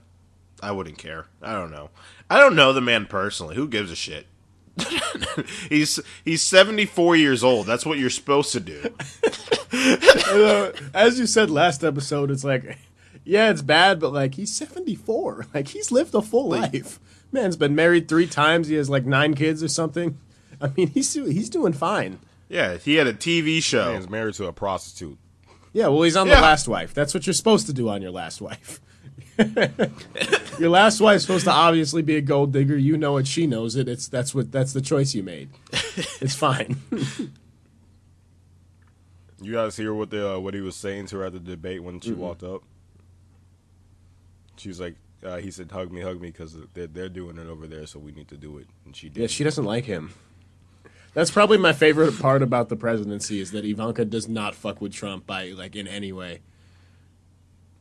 [0.63, 1.27] I wouldn't care.
[1.41, 1.91] I don't know.
[2.29, 3.57] I don't know the man personally.
[3.57, 4.27] Who gives a shit?
[5.69, 7.67] he's he's seventy four years old.
[7.67, 8.95] That's what you're supposed to do.
[10.31, 12.79] Uh, as you said last episode, it's like,
[13.25, 15.47] yeah, it's bad, but like he's seventy four.
[15.55, 17.01] Like he's lived a full life.
[17.33, 18.69] Man's been married three times.
[18.69, 20.19] He has like nine kids or something.
[20.61, 22.21] I mean, he's he's doing fine.
[22.49, 23.93] Yeah, he had a TV show.
[23.93, 25.19] Man's married to a prostitute.
[25.73, 26.37] Yeah, well, he's on Yeah.
[26.37, 26.95] the last wife.
[26.95, 28.81] That's what you're supposed to do on your last wife.
[30.59, 32.77] your last wife's supposed to obviously be a gold digger.
[32.77, 33.27] You know it.
[33.27, 33.89] She knows it.
[33.89, 35.49] It's that's what that's the choice you made.
[36.21, 36.77] It's fine.
[39.41, 41.83] You guys hear what the uh, what he was saying to her at the debate
[41.83, 42.63] when she walked up?
[44.57, 47.47] She was like, uh, he said, "Hug me, hug me," because they're they're doing it
[47.47, 48.67] over there, so we need to do it.
[48.85, 49.21] And she did.
[49.23, 50.13] Yeah, she doesn't like him.
[51.15, 54.93] That's probably my favorite part about the presidency is that Ivanka does not fuck with
[54.93, 56.41] Trump by like in any way.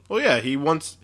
[0.07, 0.97] Well, yeah, he wants.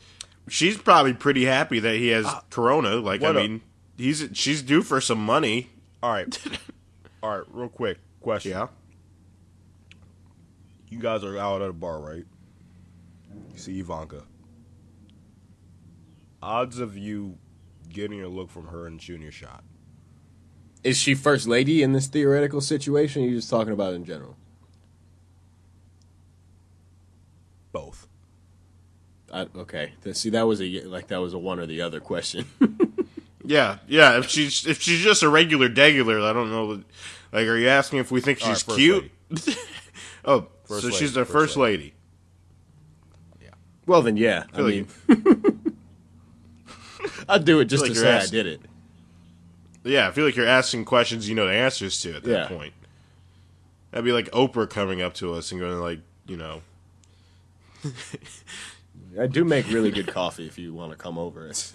[0.47, 2.95] She's probably pretty happy that he has Corona.
[2.95, 3.61] Like, I what a- mean,
[3.97, 5.69] he's she's due for some money.
[6.01, 6.39] All right,
[7.23, 7.47] all right.
[7.51, 8.51] Real quick question.
[8.51, 8.67] Yeah.
[10.95, 12.23] You guys are out at a bar, right?
[13.51, 14.23] You see Ivanka.
[16.41, 17.37] Odds of you
[17.89, 19.65] getting a look from her and shooting your shot.
[20.85, 23.23] Is she first lady in this theoretical situation?
[23.23, 24.37] Or are you just talking about in general?
[27.73, 28.07] Both.
[29.33, 32.45] I, okay, see that was a like that was a one or the other question.
[33.47, 34.17] Yeah, yeah.
[34.17, 36.83] If she's if she's just a regular degular, I don't know.
[37.31, 39.11] Like, are you asking if we think All right, she's first cute?
[40.25, 41.93] oh, First so lady, she's the first first lady.
[43.41, 43.49] Yeah.
[43.85, 44.87] Well, then yeah, I like mean,
[47.29, 48.61] I'd do it just like to say I did it.
[49.83, 52.47] Yeah, I feel like you're asking questions you know the answers to at that Yeah.
[52.47, 52.73] point.
[53.91, 56.61] That'd be like Oprah coming up to us and going like, you know,
[59.19, 61.47] I do make really good coffee if you want to come over.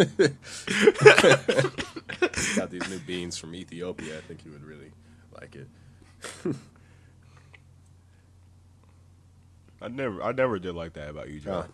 [2.56, 4.18] Got these new beans from Ethiopia.
[4.18, 4.90] I think you would really
[5.40, 5.68] like it.
[9.80, 11.62] I never, I never did like that about you, John.
[11.62, 11.68] Huh.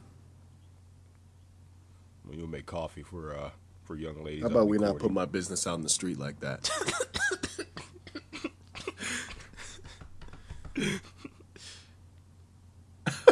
[2.24, 3.50] When you make coffee for uh
[3.84, 4.42] for young ladies.
[4.42, 6.68] How about we not put my business out in the street like that?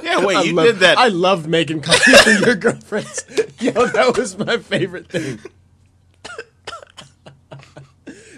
[0.02, 0.98] yeah, wait, I you love- did that.
[0.98, 3.24] I loved making coffee for your girlfriends.
[3.60, 5.40] Yo, that was my favorite thing.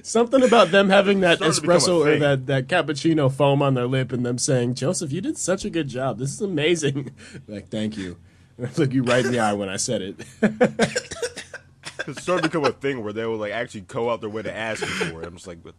[0.07, 3.61] Something about them having that Started to become a espresso or that, that cappuccino foam
[3.61, 6.19] on their lip and them saying, Joseph, you did such a good job.
[6.19, 7.11] This is amazing.
[7.49, 8.16] like, thank you.
[8.77, 10.16] Look you right in the eye when I said it.
[12.07, 14.42] It started to become a thing where they would like actually go out their way
[14.42, 15.27] to ask you for it.
[15.27, 15.75] I'm just like, but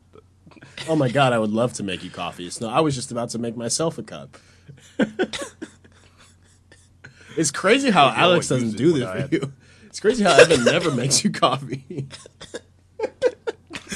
[0.90, 2.48] oh my God, I would love to make you coffee.
[2.48, 4.38] It's no, I was just about to make myself a cup.
[7.38, 9.54] it's crazy how Alex doesn't do this for you.
[9.86, 12.10] It's crazy how Evan never makes you coffee.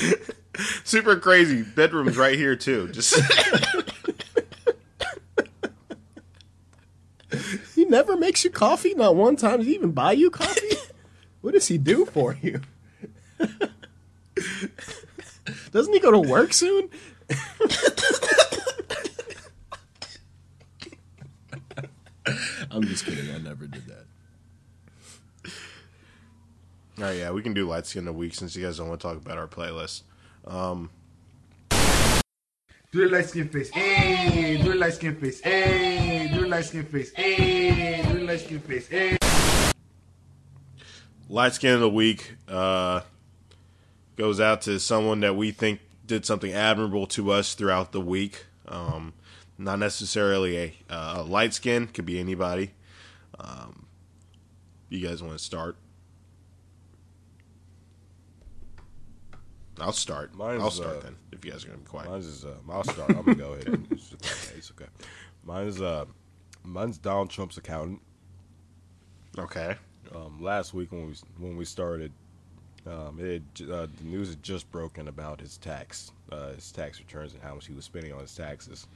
[0.84, 1.64] Super crazy.
[1.64, 2.90] Bedroom's right here too.
[2.90, 3.20] Just
[7.76, 8.94] He never makes you coffee.
[8.94, 10.68] Not one time does he even buy you coffee.
[11.42, 12.62] What does he do for you?
[15.72, 16.88] Doesn't he go to work soon?
[22.70, 23.34] I'm just kidding.
[23.34, 24.01] I never did that.
[27.02, 29.08] Oh yeah, we can do light skin a week since you guys don't want to
[29.08, 30.04] talk about our playlist.
[32.92, 34.60] Do the light skin face, hey.
[34.62, 36.30] Do the light skin face, hey.
[36.32, 38.04] Do the light skin face, hey.
[38.06, 39.18] Do the light skin face, hey.
[41.28, 43.02] Light skin of the week uh,
[44.16, 48.46] goes out to someone that we think did something admirable to us throughout the week.
[48.68, 49.14] Um,
[49.58, 52.74] not necessarily a, uh, a light skin, could be anybody.
[53.40, 53.88] Um,
[54.90, 55.78] you guys want to start?
[59.82, 60.36] I'll start.
[60.36, 61.16] Mine's, I'll start uh, then.
[61.32, 62.10] If you guys are gonna be quiet.
[62.10, 62.46] mine's is.
[62.46, 63.10] Uh, I'll start.
[63.10, 63.68] I'm gonna go ahead.
[63.68, 64.90] And, it's, okay, it's okay.
[65.44, 66.06] Mine's uh,
[66.64, 68.02] mine's Donald Trump's accountant.
[69.38, 69.76] Okay.
[70.14, 72.12] Um, last week when we when we started,
[72.86, 77.34] um, it uh, the news had just broken about his tax, uh, his tax returns
[77.34, 78.88] and how much he was spending on his taxes.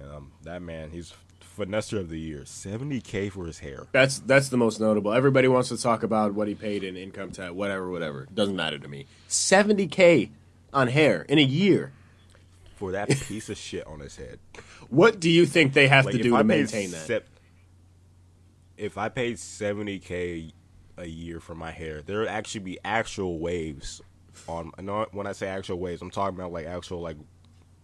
[0.00, 1.12] And um, that man, he's
[1.56, 3.86] finesser of the year, seventy k for his hair.
[3.92, 5.12] That's that's the most notable.
[5.12, 8.26] Everybody wants to talk about what he paid in income tax, whatever, whatever.
[8.32, 9.06] Doesn't matter to me.
[9.28, 10.30] Seventy k
[10.72, 11.92] on hair in a year.
[12.76, 14.40] For that piece of shit on his head.
[14.90, 17.06] What do you think they have Like to do to maintain that?
[17.06, 17.28] sep-
[18.76, 20.52] if I paid seventy k
[20.98, 24.02] a year for my hair, there would actually be actual waves
[24.48, 24.72] on.
[24.80, 27.16] Know when I say actual waves, I'm talking about like actual like,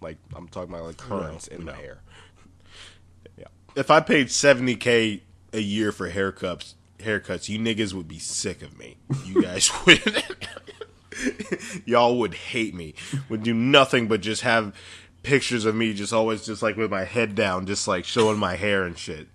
[0.01, 1.79] like I'm talking about like currents in my no.
[1.79, 2.03] hair.
[3.77, 8.63] If I paid seventy k a year for haircuts, haircuts, you niggas would be sick
[8.63, 8.97] of me.
[9.25, 10.25] You guys would.
[11.85, 12.95] Y'all would hate me.
[13.29, 14.75] Would do nothing but just have
[15.23, 18.57] pictures of me just always just like with my head down, just like showing my
[18.57, 19.29] hair and shit.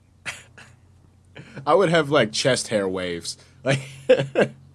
[1.65, 3.38] I would have like chest hair waves.
[3.63, 3.80] Like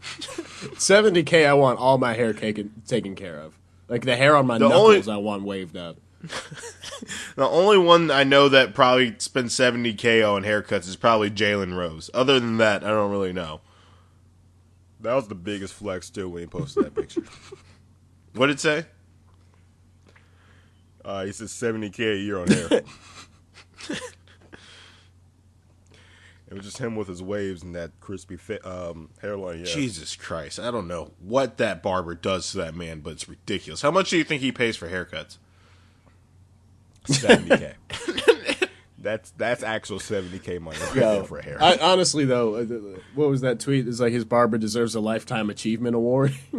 [0.02, 3.54] 70k I want all my hair taken taken care of.
[3.88, 5.96] Like the hair on my The knuckles only- I want waved up.
[7.36, 11.74] The only one I know that probably spends seventy k on haircuts is probably Jalen
[11.74, 12.10] Rose.
[12.12, 13.62] Other than that, I don't really know.
[15.00, 17.22] that was the biggest flex too when he posted that picture.
[18.34, 18.84] What did it say?
[21.04, 22.68] Uh, he said seventy k a year on hair.
[23.88, 24.02] it
[26.50, 29.60] was just him with his waves and that crispy fit, um, hairline.
[29.60, 33.28] Yeah, Jesus Christ, I don't know what that barber does to that man, but it's
[33.28, 33.82] ridiculous.
[33.82, 35.38] How much do you think he pays for haircuts?
[37.06, 37.74] Seventy k.
[39.02, 41.56] That's that's actual seventy k money right Yo, for hair.
[41.58, 42.64] I, honestly though, uh,
[43.14, 43.88] what was that tweet?
[43.88, 46.34] It's like his barber deserves a lifetime achievement award.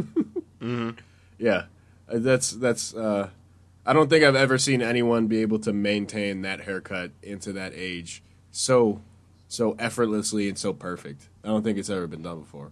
[0.59, 0.91] mm-hmm.
[1.37, 1.65] Yeah,
[2.11, 2.95] Uh, that's that's.
[2.95, 3.29] Uh,
[3.85, 7.73] I don't think I've ever seen anyone be able to maintain that haircut into that
[7.75, 9.01] age so
[9.47, 11.29] so effortlessly and so perfect.
[11.43, 12.71] I don't think it's ever been done before.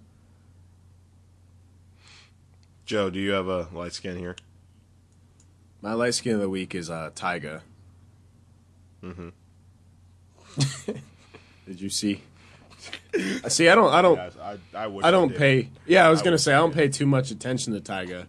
[2.86, 4.36] Joe, do you have a light skin here?
[5.82, 7.62] My light skin of the week is uh, Tyga.
[9.04, 9.30] Mm-hmm.
[11.68, 12.22] Did you see?
[13.48, 13.94] see, I don't.
[13.94, 14.20] I don't.
[14.20, 15.38] I, I, I don't did.
[15.38, 15.70] pay.
[15.86, 18.26] Yeah, I was I gonna say I I don't pay too much attention to Tyga.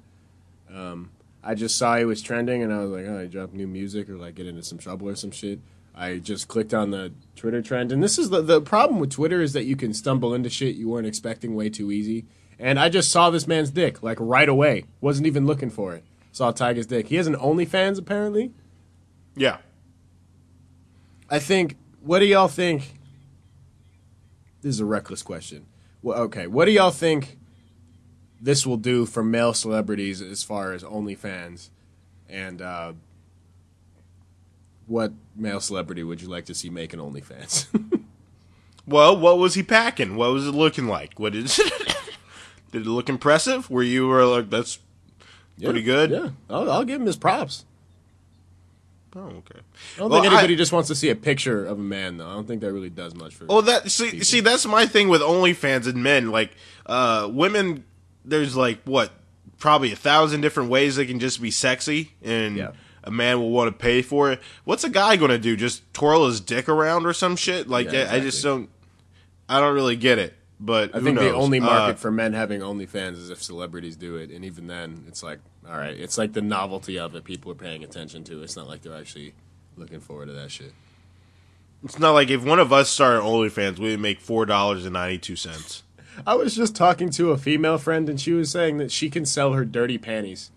[0.72, 1.10] Um,
[1.42, 4.08] I just saw he was trending, and I was like, "Oh, he dropped new music,
[4.10, 5.60] or like get into some trouble or some shit."
[5.94, 9.40] I just clicked on the Twitter trend, and this is the the problem with Twitter
[9.40, 12.26] is that you can stumble into shit you weren't expecting way too easy.
[12.58, 14.84] And I just saw this man's dick like right away.
[15.00, 16.04] wasn't even looking for it.
[16.32, 17.08] Saw Tyga's dick.
[17.08, 18.52] He has an OnlyFans apparently.
[19.36, 19.58] Yeah.
[21.28, 21.76] I think.
[22.02, 22.94] What do y'all think?
[24.62, 25.66] This is a reckless question.
[26.02, 27.38] Well, okay, what do y'all think
[28.40, 31.68] this will do for male celebrities as far as OnlyFans,
[32.26, 32.92] and uh,
[34.86, 37.66] what male celebrity would you like to see make an OnlyFans?
[38.90, 40.16] Well, what was he packing?
[40.16, 41.20] What was it looking like?
[41.20, 41.46] What did
[42.72, 43.70] did it look impressive?
[43.70, 44.80] Were you were like that's
[45.60, 46.10] pretty good?
[46.10, 47.64] Yeah, I'll, I'll give him his props.
[49.16, 49.58] Oh, okay.
[49.96, 52.16] I don't Well, think anybody I- just wants to see a picture of a man,
[52.18, 52.28] though.
[52.28, 53.44] I don't think that really does much for.
[53.48, 56.30] Oh, that see, see, that's my thing with OnlyFans and men.
[56.30, 56.52] Like,
[56.86, 57.84] uh, women,
[58.24, 59.10] there's like what,
[59.58, 62.70] probably a thousand different ways they can just be sexy, and Yeah.
[63.02, 64.40] a man will want to pay for it.
[64.64, 65.56] What's a guy going to do?
[65.56, 67.68] Just twirl his dick around or some shit?
[67.68, 68.70] Like, Yeah, I- I just don't,
[69.48, 70.34] I don't really get it.
[70.62, 74.14] But I think the only market Uh, for men having OnlyFans is if celebrities do
[74.16, 75.40] it, and even then, it's like,
[75.70, 77.22] all right, it's like the novelty of it.
[77.24, 78.42] People are paying attention to.
[78.42, 79.34] It's not like they're actually
[79.76, 80.72] looking forward to that shit.
[81.84, 85.18] it's not like if one of us started OnlyFans, we'd make four dollars and ninety
[85.18, 85.84] two cents.
[86.26, 89.24] I was just talking to a female friend, and she was saying that she can
[89.24, 90.50] sell her dirty panties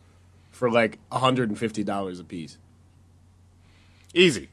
[0.52, 2.58] for like hundred and fifty dollars a piece.
[4.16, 4.50] Easy.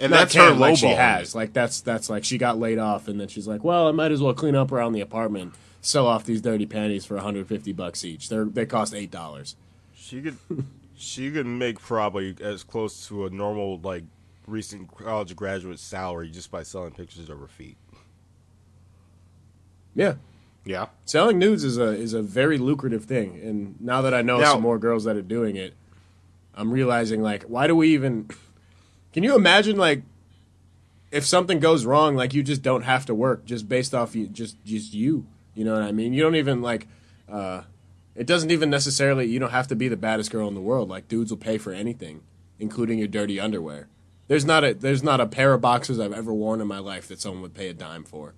[0.00, 1.34] And that's her can, like she has.
[1.34, 4.10] Like that's that's like she got laid off, and then she's like, "Well, I might
[4.12, 8.04] as well clean up around the apartment, sell off these dirty panties for 150 bucks
[8.04, 8.28] each.
[8.30, 9.56] They're they cost eight dollars."
[9.94, 10.38] She could,
[10.96, 14.04] she could make probably as close to a normal like
[14.46, 17.76] recent college graduate salary just by selling pictures of her feet.
[19.94, 20.14] Yeah,
[20.64, 20.86] Yeah.
[21.04, 24.52] selling nudes is a is a very lucrative thing, and now that I know Now-
[24.54, 25.74] some more girls that are doing it,
[26.54, 28.28] I'm realizing like, why do we even?
[29.12, 30.02] Can you imagine like
[31.10, 34.26] if something goes wrong, like you just don't have to work just based off you
[34.26, 35.26] just just you.
[35.54, 36.12] You know what I mean?
[36.12, 36.86] You don't even like.
[37.30, 37.62] uh
[38.14, 39.26] It doesn't even necessarily.
[39.26, 40.88] You don't have to be the baddest girl in the world.
[40.88, 42.22] Like dudes will pay for anything,
[42.58, 43.88] including your dirty underwear.
[44.28, 47.08] There's not a there's not a pair of boxers I've ever worn in my life
[47.08, 48.34] that someone would pay a dime for.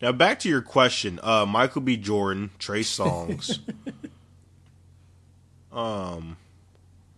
[0.00, 1.96] Now back to your question, uh, Michael B.
[1.96, 3.60] Jordan, Trey Songz.
[5.72, 6.36] um,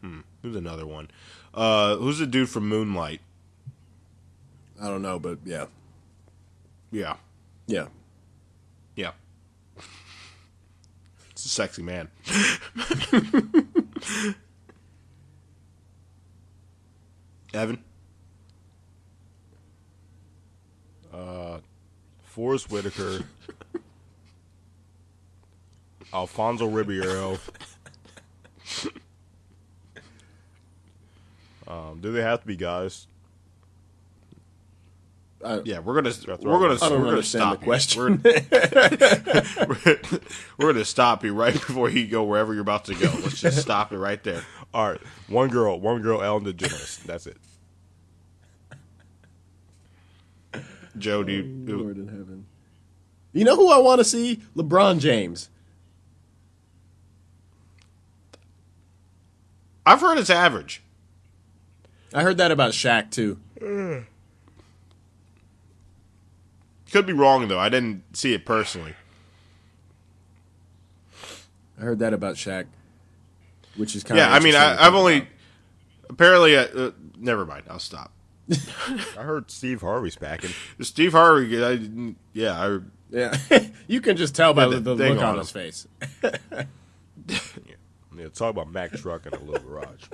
[0.00, 1.09] hmm, who's another one?
[1.55, 3.20] Uh, who's the dude from Moonlight?
[4.82, 5.66] I don't know, but yeah,
[6.90, 7.14] Yeah,
[7.66, 7.86] yeah.
[8.96, 9.12] yeah.
[11.30, 12.09] It's a sexy man.
[17.55, 17.78] Evan,
[21.12, 21.59] Uh,
[22.24, 23.20] Forest Whitaker,
[26.12, 27.38] Alfonso Ribeiro.
[31.75, 33.07] Um, do they have to be guys?
[35.64, 36.75] yeah, we're gonna That's we're gonna.
[36.75, 37.64] I don't we're gonna stop the you.
[37.66, 38.22] question.
[39.68, 40.01] We're,
[40.59, 43.12] we're gonna stop you right before you go wherever you're about to go.
[43.22, 44.43] Let's just stop it right there.
[44.75, 47.03] All right, one girl, one girl, Ellen DeGeneres.
[47.03, 47.37] That's it.
[50.97, 52.47] Joe, do you, Lord in heaven.
[53.33, 54.41] You know who I want to see?
[54.57, 55.51] LeBron James.
[59.85, 60.84] I've heard it's average.
[62.15, 63.39] I heard that about Shaq too.
[66.93, 67.59] Could be wrong though.
[67.59, 68.95] I didn't see it personally.
[71.77, 72.67] I heard that about Shaq,
[73.77, 75.27] which is kind Yeah, of I mean, I, I've only
[76.09, 76.57] apparently.
[76.57, 77.65] Uh, uh, never mind.
[77.69, 78.12] I'll stop.
[79.19, 80.51] I heard Steve Harvey's packing.
[80.81, 81.65] Steve Harvey.
[81.65, 82.79] I, yeah, I,
[83.11, 83.37] yeah.
[83.89, 85.89] you can just tell by the, the the look on on his face.
[88.17, 90.05] Yeah, talk about Mack truck in a little garage.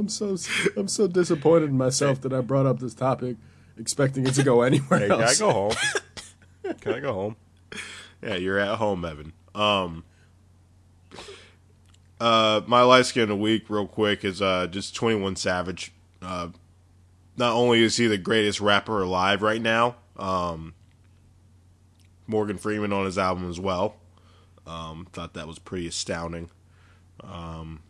[0.00, 0.36] I'm so
[0.78, 3.36] I'm so disappointed in myself that I brought up this topic,
[3.78, 5.72] expecting it to go anywhere Hey, can I go home?
[6.80, 7.36] Can I go home?
[8.22, 8.36] yeah.
[8.36, 9.32] You're at home, Evan.
[9.54, 10.04] Um.
[12.20, 15.92] Uh, my light skin of the week, real quick, is uh just 21 Savage.
[16.22, 16.48] Uh,
[17.36, 20.74] not only is he the greatest rapper alive right now, um,
[22.26, 23.96] Morgan Freeman on his album as well.
[24.66, 26.50] Um, thought that was pretty astounding.
[27.22, 27.80] Um,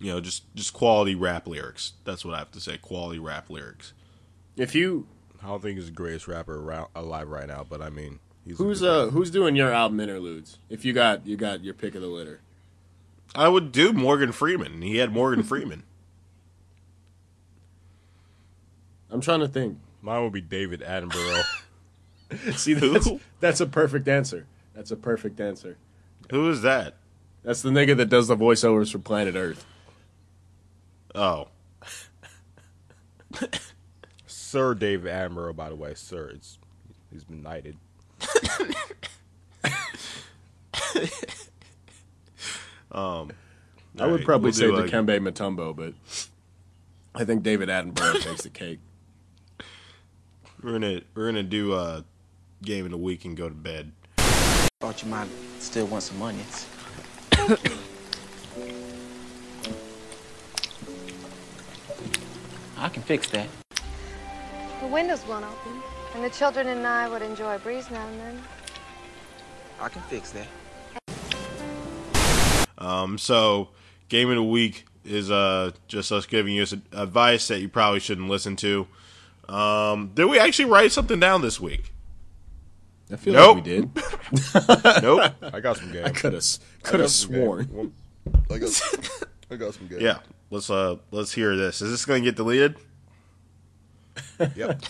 [0.00, 1.92] you know, just just quality rap lyrics.
[2.04, 2.78] That's what I have to say.
[2.78, 3.92] Quality rap lyrics.
[4.56, 5.06] If you
[5.42, 8.58] I don't think he's the greatest rapper around, alive right now, but I mean, he's
[8.58, 10.58] who's a good uh who's doing your album interludes?
[10.68, 12.40] If you got you got your pick of the litter.
[13.34, 14.80] I would do Morgan Freeman.
[14.80, 15.84] He had Morgan Freeman.
[19.10, 19.78] I'm trying to think.
[20.00, 21.44] Mine would be David Attenborough.
[22.54, 23.08] See, that's,
[23.40, 24.46] that's a perfect answer.
[24.74, 25.76] That's a perfect answer.
[26.30, 26.94] Who is that?
[27.42, 29.64] That's the nigga that does the voiceovers for Planet Earth.
[31.14, 31.48] Oh,
[34.26, 36.30] Sir David Attenborough, by the way, sir.
[36.34, 36.58] It's
[37.10, 37.76] he's been knighted.
[42.92, 43.30] um,
[43.98, 45.94] I would alright, probably we'll say do, uh, Dikembe Mutombo, but
[47.14, 48.80] I think David Attenborough takes the cake.
[50.62, 52.04] We're gonna we're gonna do a
[52.62, 53.92] game in a week and go to bed.
[54.80, 55.28] Thought you might
[55.58, 56.66] still want some onions.
[62.78, 63.48] I can fix that.
[64.80, 65.82] The windows won't open,
[66.14, 68.42] and the children and I would enjoy a breeze now and then.
[69.80, 70.46] I can fix that.
[72.78, 73.68] Um, so
[74.08, 78.28] game of the week is uh just us giving you advice that you probably shouldn't
[78.28, 78.86] listen to.
[79.48, 81.92] Um, did we actually write something down this week?
[83.10, 83.56] I feel Nope.
[83.56, 83.90] like we did.
[85.02, 85.32] Nope.
[85.42, 86.04] I got some game.
[86.04, 87.42] I could have I could got have some game.
[87.44, 87.92] sworn.
[88.50, 88.82] I got,
[89.50, 90.00] I got some good.
[90.02, 90.18] yeah.
[90.50, 91.80] Let's uh let's hear this.
[91.82, 92.76] Is this gonna get deleted?
[94.56, 94.82] Yep.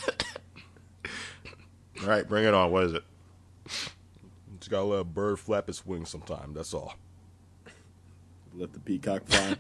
[2.03, 2.71] All right, bring it on.
[2.71, 3.03] What is it?
[4.59, 6.53] Just gotta let a bird flap its wings sometime.
[6.55, 6.95] That's all.
[8.55, 9.57] Let the peacock fly.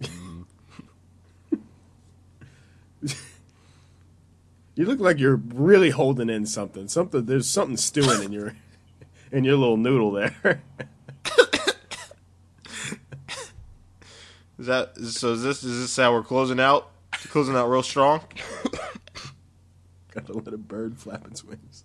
[4.74, 6.88] you look like you're really holding in something.
[6.88, 8.54] Something there's something stewing in your
[9.30, 10.62] in your little noodle there.
[14.62, 15.32] Is that so?
[15.32, 16.88] Is this is this how we're closing out?
[17.30, 18.20] Closing out real strong.
[20.14, 21.82] Gotta let a bird flap its wings.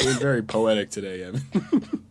[0.00, 1.42] You're very poetic today, Evan.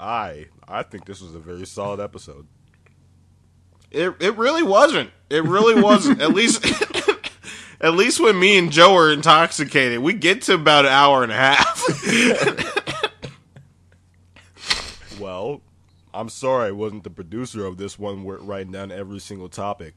[0.00, 2.46] I I think this was a very solid episode.
[3.90, 5.10] It it really wasn't.
[5.28, 6.22] It really wasn't.
[6.22, 6.64] at least
[7.82, 11.32] at least when me and Joe are intoxicated, we get to about an hour and
[11.32, 11.84] a half.
[15.20, 15.62] Well,
[16.14, 19.94] I'm sorry I wasn't the producer of this one, writing down every single topic,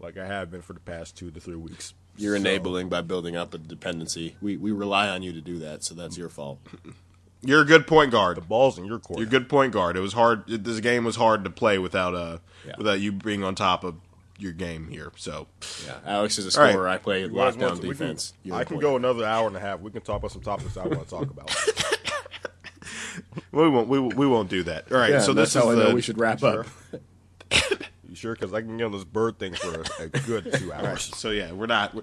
[0.00, 1.94] like I have been for the past two to three weeks.
[2.16, 4.36] You're So, enabling by building up a dependency.
[4.40, 6.58] We we rely on you to do that, so that's your fault.
[7.42, 8.38] You're a good point guard.
[8.38, 9.18] The ball's in your court.
[9.20, 9.96] You're a good point guard.
[9.96, 10.48] It was hard.
[10.50, 12.72] it- This game was hard to play without uh Yeah.
[12.78, 13.96] without you being on top of
[14.38, 15.12] your game here.
[15.16, 15.46] So
[15.86, 16.72] Yeah, Alex is a All right.
[16.72, 16.88] scorer.
[16.88, 18.32] I play You lockdown to- we can- defense.
[18.42, 19.02] You're I a can go guard.
[19.02, 19.80] another hour and a half.
[19.80, 21.50] We can talk about some topics I want to talk about.
[23.52, 24.90] we won't we, we won't do that.
[24.92, 25.10] All right.
[25.10, 26.66] Yeah, so that's this is how I know the, we should wrap up.
[28.08, 28.34] You sure?
[28.34, 30.90] Because I can get on this bird thing for a, a good two All right.
[30.90, 31.02] hours.
[31.16, 31.94] So yeah, we're not.
[31.94, 32.02] We're,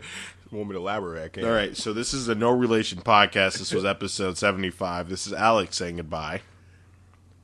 [0.51, 1.37] want me to elaborate?
[1.43, 1.75] All right.
[1.75, 3.57] So this is the No Relation podcast.
[3.57, 5.09] This was episode seventy five.
[5.09, 6.41] This is Alex saying goodbye.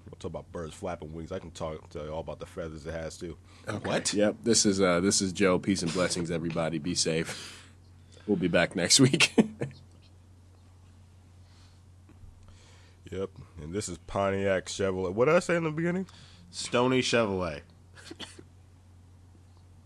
[0.06, 1.32] We'll talk about birds flapping wings.
[1.32, 3.38] I can talk tell you all about the feathers it has too.
[3.84, 4.14] What?
[4.14, 5.60] Yep, this is uh this is Joe.
[5.60, 6.78] Peace and blessings, everybody.
[6.78, 7.72] Be safe.
[8.28, 9.34] We'll be back next week.
[13.12, 13.30] Yep.
[13.62, 15.14] And this is Pontiac Chevrolet.
[15.14, 16.08] What did I say in the beginning?
[16.52, 17.62] Stony Chevrolet.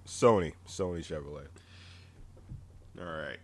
[0.08, 0.54] Sony.
[0.68, 1.48] Sony Chevrolet.
[3.00, 3.40] All right.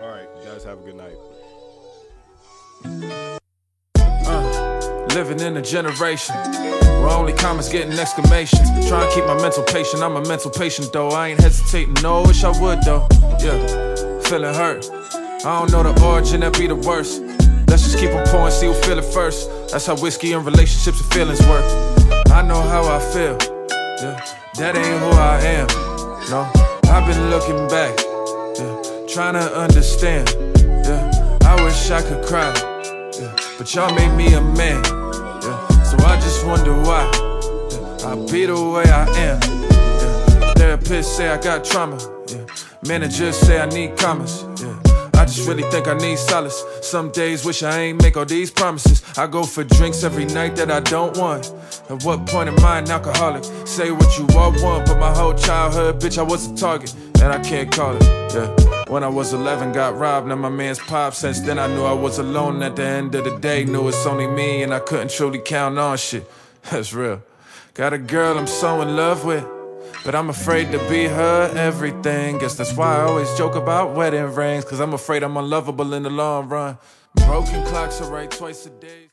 [0.00, 0.28] All right.
[0.38, 1.16] You guys have a good night.
[4.24, 8.68] Uh, living in a generation where only comments getting exclamations.
[8.88, 10.02] Trying to keep my mental patient.
[10.02, 11.08] I'm a mental patient though.
[11.08, 11.94] I ain't hesitating.
[12.02, 13.08] No, wish I would though.
[13.40, 14.88] Yeah, feeling hurt.
[15.44, 17.20] I don't know the origin, that be the worst.
[17.82, 19.50] Let's just keep on pouring, see who feel it first.
[19.72, 21.64] That's how whiskey and relationships and feelings work.
[22.30, 23.36] I know how I feel.
[24.00, 24.24] Yeah,
[24.54, 25.66] that ain't who I am.
[26.30, 26.48] No,
[26.88, 27.98] I've been looking back.
[28.56, 30.32] Yeah, trying to understand.
[30.86, 32.54] Yeah, I wish I could cry.
[33.18, 34.80] Yeah, but y'all made me a man.
[35.42, 37.10] Yeah, so I just wonder why
[37.72, 39.40] yeah, I be the way I am.
[39.42, 41.98] Yeah, therapists say I got trauma.
[42.28, 42.46] Yeah,
[42.86, 44.44] managers say I need commas.
[45.22, 46.64] I just really think I need solace.
[46.80, 49.04] Some days wish I ain't make all these promises.
[49.16, 51.46] I go for drinks every night that I don't want.
[51.88, 53.44] At what point am I an alcoholic?
[53.64, 56.92] Say what you all want, but my whole childhood, bitch, I was a target,
[57.22, 58.02] and I can't call it.
[58.34, 58.48] Yeah.
[58.88, 61.14] When I was 11, got robbed, now my man's pop.
[61.14, 63.64] Since then, I knew I was alone at the end of the day.
[63.64, 66.28] Knew it's only me, and I couldn't truly count on shit.
[66.72, 67.22] That's real.
[67.74, 69.46] Got a girl I'm so in love with,
[70.04, 72.38] but I'm afraid to be her everything.
[72.38, 76.02] Guess that's why I always joke about wedding rings, cause I'm afraid I'm unlovable in
[76.02, 76.78] the long run.
[77.14, 79.10] Broken clocks are right twice a day.